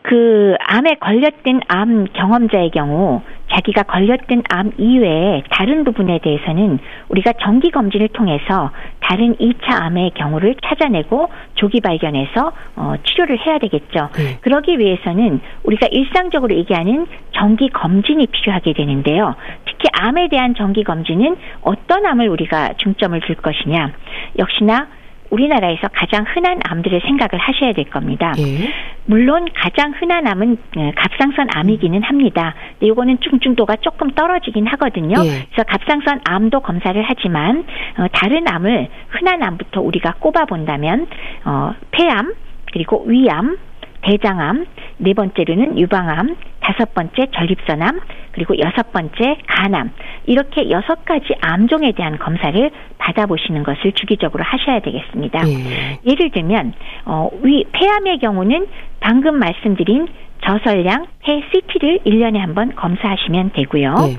그 0.07 0.53
암에 0.59 0.95
걸렸던 0.99 1.61
암 1.67 2.05
경험자의 2.13 2.69
경우 2.69 3.21
자기가 3.51 3.83
걸렸던 3.83 4.43
암 4.49 4.71
이외에 4.77 5.41
다른 5.49 5.83
부분에 5.83 6.19
대해서는 6.19 6.77
우리가 7.09 7.33
정기 7.41 7.71
검진을 7.71 8.09
통해서 8.09 8.69
다른 8.99 9.35
2차 9.37 9.81
암의 9.81 10.11
경우를 10.15 10.55
찾아내고 10.63 11.29
조기 11.55 11.81
발견해서 11.81 12.51
어, 12.75 12.93
치료를 13.03 13.39
해야 13.45 13.57
되겠죠. 13.57 14.09
네. 14.15 14.37
그러기 14.41 14.77
위해서는 14.77 15.41
우리가 15.63 15.87
일상적으로 15.89 16.53
얘기하는 16.55 17.07
정기 17.31 17.69
검진이 17.69 18.27
필요하게 18.27 18.73
되는데요. 18.73 19.35
특히 19.65 19.89
암에 19.91 20.27
대한 20.29 20.53
정기 20.53 20.83
검진은 20.83 21.35
어떤 21.61 22.05
암을 22.05 22.29
우리가 22.29 22.73
중점을 22.77 23.19
둘 23.21 23.35
것이냐. 23.37 23.91
역시나 24.37 24.87
우리나라에서 25.29 25.87
가장 25.93 26.25
흔한 26.27 26.59
암들을 26.63 27.01
생각을 27.01 27.39
하셔야 27.39 27.73
될 27.73 27.85
겁니다. 27.85 28.33
예. 28.37 28.71
물론 29.05 29.47
가장 29.53 29.93
흔한 29.97 30.27
암은 30.27 30.57
어, 30.77 30.91
갑상선 30.95 31.47
암이기는 31.53 32.03
합니다. 32.03 32.55
근데 32.71 32.87
이거는 32.87 33.19
중증도가 33.19 33.77
조금 33.77 34.11
떨어지긴 34.11 34.67
하거든요. 34.67 35.17
예. 35.23 35.45
그래서 35.49 35.63
갑상선 35.67 36.21
암도 36.23 36.61
검사를 36.61 37.01
하지만 37.05 37.65
어, 37.97 38.07
다른 38.11 38.47
암을 38.47 38.87
흔한 39.09 39.43
암부터 39.43 39.81
우리가 39.81 40.15
꼽아 40.19 40.45
본다면 40.45 41.07
어, 41.45 41.73
폐암 41.91 42.33
그리고 42.71 43.03
위암 43.07 43.57
대장암, 44.05 44.65
네 44.97 45.13
번째로는 45.13 45.79
유방암, 45.79 46.35
다섯 46.61 46.93
번째 46.93 47.25
전립선암, 47.33 47.99
그리고 48.33 48.57
여섯 48.59 48.91
번째 48.91 49.37
간암. 49.47 49.91
이렇게 50.27 50.69
여섯 50.69 51.03
가지 51.05 51.33
암종에 51.41 51.91
대한 51.93 52.17
검사를 52.19 52.69
받아보시는 52.99 53.63
것을 53.63 53.93
주기적으로 53.93 54.43
하셔야 54.43 54.79
되겠습니다. 54.81 55.41
네. 55.43 55.99
예를 56.05 56.29
들면, 56.31 56.73
어, 57.05 57.29
위, 57.41 57.65
폐암의 57.71 58.19
경우는 58.19 58.67
방금 58.99 59.39
말씀드린 59.39 60.07
저설량 60.43 61.07
폐 61.23 61.41
CT를 61.51 61.99
1년에 62.05 62.37
한 62.37 62.53
번 62.53 62.75
검사하시면 62.75 63.51
되고요. 63.53 63.95
네. 63.95 64.17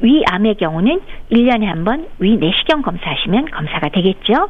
위암의 0.00 0.56
경우는 0.56 1.00
1년에 1.30 1.64
한 1.64 1.84
번 1.84 2.06
위 2.18 2.36
내시경 2.36 2.82
검사하시면 2.82 3.50
검사가 3.50 3.88
되겠죠. 3.88 4.48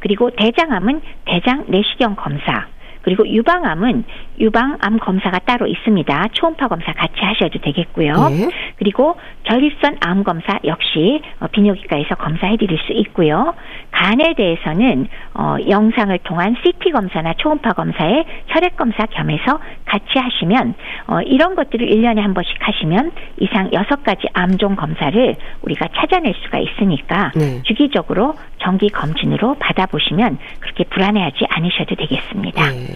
그리고 0.00 0.30
대장암은 0.30 1.00
대장 1.26 1.64
내시경 1.68 2.16
검사. 2.16 2.66
그리고 3.06 3.24
유방암은 3.26 4.02
유방암 4.40 4.98
검사가 4.98 5.38
따로 5.46 5.68
있습니다. 5.68 6.28
초음파 6.32 6.66
검사 6.66 6.92
같이 6.92 7.14
하셔도 7.20 7.60
되겠고요. 7.60 8.12
네. 8.30 8.50
그리고 8.78 9.14
전립선 9.48 9.98
암 10.00 10.24
검사 10.24 10.58
역시 10.64 11.22
어, 11.38 11.46
비뇨기과에서 11.46 12.16
검사해 12.16 12.56
드릴 12.56 12.76
수 12.84 12.92
있고요. 12.92 13.54
간에 13.92 14.34
대해서는 14.34 15.06
어, 15.34 15.56
영상을 15.68 16.18
통한 16.24 16.56
CT 16.64 16.90
검사나 16.90 17.34
초음파 17.34 17.74
검사에 17.74 18.24
혈액 18.48 18.76
검사 18.76 19.06
겸해서 19.06 19.60
같이 19.84 20.18
하시면 20.18 20.74
어, 21.06 21.20
이런 21.20 21.54
것들을 21.54 21.86
1년에 21.86 22.18
한 22.20 22.34
번씩 22.34 22.56
하시면 22.58 23.12
이상 23.38 23.70
6가지 23.70 24.28
암종 24.32 24.74
검사를 24.74 25.36
우리가 25.62 25.88
찾아낼 25.94 26.34
수가 26.42 26.58
있으니까 26.58 27.30
네. 27.36 27.62
주기적으로 27.62 28.34
정기 28.58 28.88
검진으로 28.88 29.54
받아보시면 29.60 30.38
그렇게 30.58 30.82
불안해하지 30.84 31.46
않으셔도 31.48 31.94
되겠습니다. 31.94 32.70
네. 32.70 32.95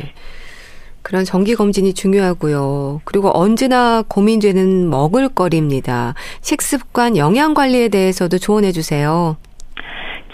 그런 1.03 1.25
정기 1.25 1.55
검진이 1.55 1.95
중요하고요. 1.95 3.01
그리고 3.05 3.31
언제나 3.37 4.05
고민되는 4.07 4.89
먹을거리입니다. 4.91 6.15
식습관, 6.43 7.17
영양 7.17 7.55
관리에 7.55 7.89
대해서도 7.89 8.39
조언해 8.39 8.73
주세요. 8.73 9.37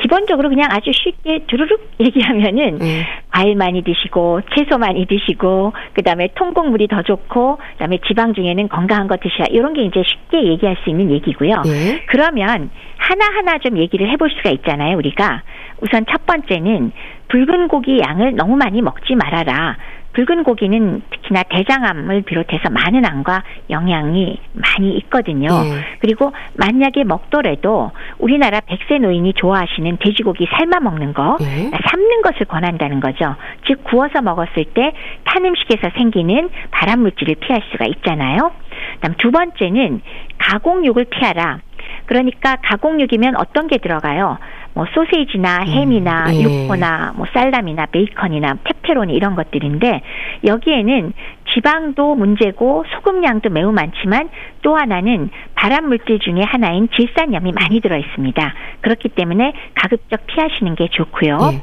기본적으로 0.07 0.49
그냥 0.49 0.69
아주 0.71 0.93
쉽게 0.93 1.47
두루룩 1.49 1.81
얘기하면은 1.99 2.79
네. 2.79 3.05
과일 3.33 3.57
많이 3.57 3.83
드시고 3.83 4.41
채소 4.55 4.79
많이 4.79 5.05
드시고 5.07 5.73
그다음에 5.95 6.29
통곡물이 6.37 6.87
더 6.87 7.03
좋고 7.03 7.59
그다음에 7.73 7.99
지방 8.07 8.33
중에는 8.33 8.69
건강한 8.69 9.09
거 9.09 9.17
드시라 9.17 9.47
이런 9.51 9.75
게 9.75 9.83
이제 9.83 10.03
쉽게 10.07 10.45
얘기할 10.45 10.77
수 10.85 10.91
있는 10.91 11.11
얘기고요. 11.11 11.63
네. 11.65 12.05
그러면 12.07 12.71
하나하나 12.99 13.59
좀 13.59 13.79
얘기를 13.79 14.09
해볼 14.13 14.31
수가 14.31 14.51
있잖아요, 14.51 14.97
우리가. 14.97 15.43
우선 15.81 16.07
첫 16.09 16.25
번째는 16.25 16.93
붉은 17.29 17.67
고기 17.67 17.99
양을 18.01 18.37
너무 18.37 18.57
많이 18.57 18.81
먹지 18.83 19.17
말아라. 19.17 19.77
붉은 20.17 20.45
고기는 20.45 21.03
특히나 21.11 21.43
대장암을 21.43 22.23
비롯해서 22.23 22.71
많은 22.71 23.05
암과 23.05 23.43
영향이 23.69 24.41
많이 24.55 24.97
있거든요. 24.99 25.49
네. 25.49 25.85
그리고 25.99 26.33
만약에 26.55 27.05
먹더라도 27.05 27.93
우리나라 28.19 28.61
백세 28.61 28.99
노인이 28.99 29.35
좋아하시는 29.35 29.99
돼지고기 29.99 30.49
삶아 30.51 30.81
먹는 30.81 31.13
거, 31.13 31.37
네. 31.39 31.71
삶는 31.71 32.23
것을 32.23 32.47
권한다는 32.47 33.01
거죠. 33.01 33.37
즉 33.67 33.85
구워서 33.85 34.23
먹었을 34.23 34.65
때 34.73 34.93
탄 35.25 35.45
음식에서 35.45 35.91
생기는 35.97 36.49
발암 36.71 37.01
물질을 37.01 37.35
피할 37.37 37.63
수가 37.71 37.85
있잖아요. 37.87 38.53
그다음 38.95 39.15
두 39.19 39.31
번째는 39.31 40.01
가공육을 40.39 41.07
피하라. 41.07 41.59
그러니까 42.07 42.57
가공육이면 42.63 43.37
어떤 43.37 43.67
게 43.67 43.79
들어가요? 43.79 44.39
뭐 44.75 44.87
소세지나 44.95 45.63
음, 45.63 45.67
햄이나 45.67 46.27
음, 46.29 46.35
예. 46.35 46.43
육포나 46.43 47.13
뭐 47.17 47.27
쌀람이나 47.33 47.87
베이컨이나 47.87 48.57
페페로니 48.87 49.15
이런 49.15 49.35
것들인데 49.35 50.03
여기에는 50.45 51.13
지방도 51.55 52.15
문제고 52.15 52.85
소금량도 52.95 53.51
매우 53.51 53.73
많지만 53.73 54.29
또 54.63 54.77
하나는 54.77 55.31
발암 55.55 55.89
물질 55.89 56.19
중에 56.19 56.43
하나인 56.43 56.89
질산염이 56.95 57.53
많이 57.53 57.81
들어 57.81 57.97
있습니다. 57.97 58.55
그렇기 58.83 59.09
때문에 59.11 59.53
가급적 59.75 60.27
피하시는 60.27 60.75
게 60.75 60.89
좋고요. 60.91 61.39
네. 61.39 61.63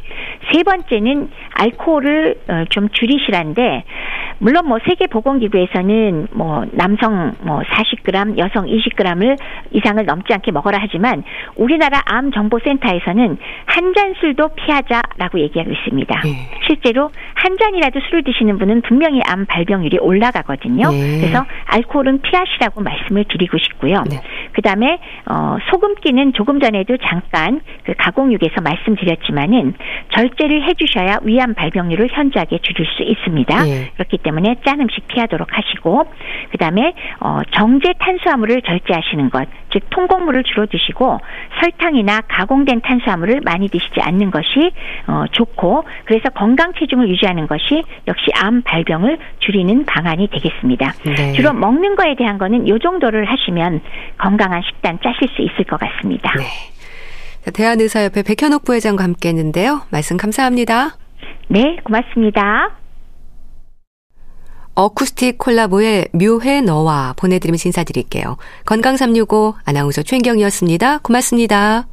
세 0.51 0.63
번째는 0.63 1.29
알코올을 1.55 2.35
어, 2.49 2.63
좀 2.69 2.89
줄이시란데 2.89 3.83
물론 4.39 4.67
뭐 4.67 4.79
세계 4.85 5.07
보건 5.07 5.39
기구에서는 5.39 6.27
뭐 6.33 6.65
남성 6.71 7.33
뭐 7.41 7.61
40g, 7.61 8.37
여성 8.39 8.65
20g을 8.65 9.37
이상을 9.71 10.03
넘지 10.05 10.33
않게 10.33 10.51
먹어라 10.51 10.79
하지만 10.81 11.23
우리나라 11.55 12.01
암 12.05 12.31
정보 12.31 12.59
센터에서는 12.59 13.37
한 13.65 13.93
잔 13.93 14.13
술도 14.19 14.49
피하자라고 14.55 15.39
얘기하고 15.39 15.71
있습니다. 15.71 16.21
네. 16.23 16.49
실제로 16.65 17.11
한 17.35 17.57
잔이라도 17.57 17.99
술을 17.99 18.23
드시는 18.23 18.57
분은 18.57 18.81
분명히 18.81 19.21
암 19.27 19.45
발병 19.45 19.72
률이 19.81 19.97
올라가거든요. 19.99 20.91
네. 20.91 21.19
그래서 21.21 21.45
알코올은 21.65 22.21
피하시라고 22.21 22.81
말씀을 22.81 23.25
드리고 23.25 23.57
싶고요. 23.57 24.03
네. 24.09 24.21
그다음에 24.53 24.99
어 25.25 25.57
소금기는 25.69 26.33
조금 26.33 26.59
전에도 26.59 26.97
잠깐 26.97 27.61
그 27.83 27.93
가공육에서 27.97 28.61
말씀드렸지만은 28.61 29.73
절제를 30.13 30.63
해 30.63 30.73
주셔야 30.75 31.19
위암 31.23 31.53
발병률을 31.55 32.09
현저하게 32.11 32.59
줄일 32.59 32.85
수 32.95 33.03
있습니다. 33.03 33.63
네. 33.63 33.91
그렇기 33.95 34.19
때문에 34.19 34.57
짠 34.65 34.79
음식 34.79 35.07
피하도록 35.07 35.47
하시고 35.51 36.05
그다음에 36.51 36.93
어 37.19 37.39
정제 37.51 37.93
탄수화물을 37.99 38.61
절제하시는 38.61 39.29
것, 39.29 39.47
즉 39.71 39.89
통곡물을 39.89 40.43
주로 40.43 40.67
드시고 40.67 41.19
설탕이나 41.59 42.21
가공된 42.27 42.81
탄수화물을 42.81 43.41
많이 43.43 43.69
드시지 43.69 44.01
않는 44.01 44.29
것이 44.31 44.71
어 45.07 45.25
좋고 45.31 45.85
그래서 46.05 46.29
건강 46.29 46.73
체중을 46.73 47.09
유지하는 47.09 47.47
것이 47.47 47.83
역시 48.07 48.27
암 48.35 48.61
발병을 48.61 49.17
줄이 49.39 49.62
는 49.63 49.85
방안이 49.85 50.27
되겠습니다. 50.27 50.93
네. 51.05 51.33
주로 51.33 51.53
먹는 51.53 51.95
거에 51.95 52.15
대한 52.17 52.37
거는 52.37 52.67
요 52.67 52.79
정도를 52.79 53.25
하시면 53.25 53.81
건강한 54.17 54.61
식단 54.61 54.99
짜실 55.01 55.29
수 55.35 55.41
있을 55.41 55.63
것 55.63 55.79
같습니다. 55.79 56.33
네. 56.37 57.51
대한의사협회 57.51 58.23
백현옥 58.23 58.65
부회장과 58.65 59.03
함께 59.03 59.29
했는데요. 59.29 59.83
말씀 59.89 60.17
감사합니다. 60.17 60.97
네, 61.47 61.77
고맙습니다. 61.83 62.71
어쿠스틱 64.75 65.37
콜라보의 65.37 66.07
묘해 66.13 66.61
너와 66.61 67.13
보내드리면서 67.17 67.69
인사드릴게요. 67.69 68.37
건강365 68.65 69.55
아나운서 69.65 70.01
최인경이었습니다. 70.01 70.99
고맙습니다. 70.99 71.85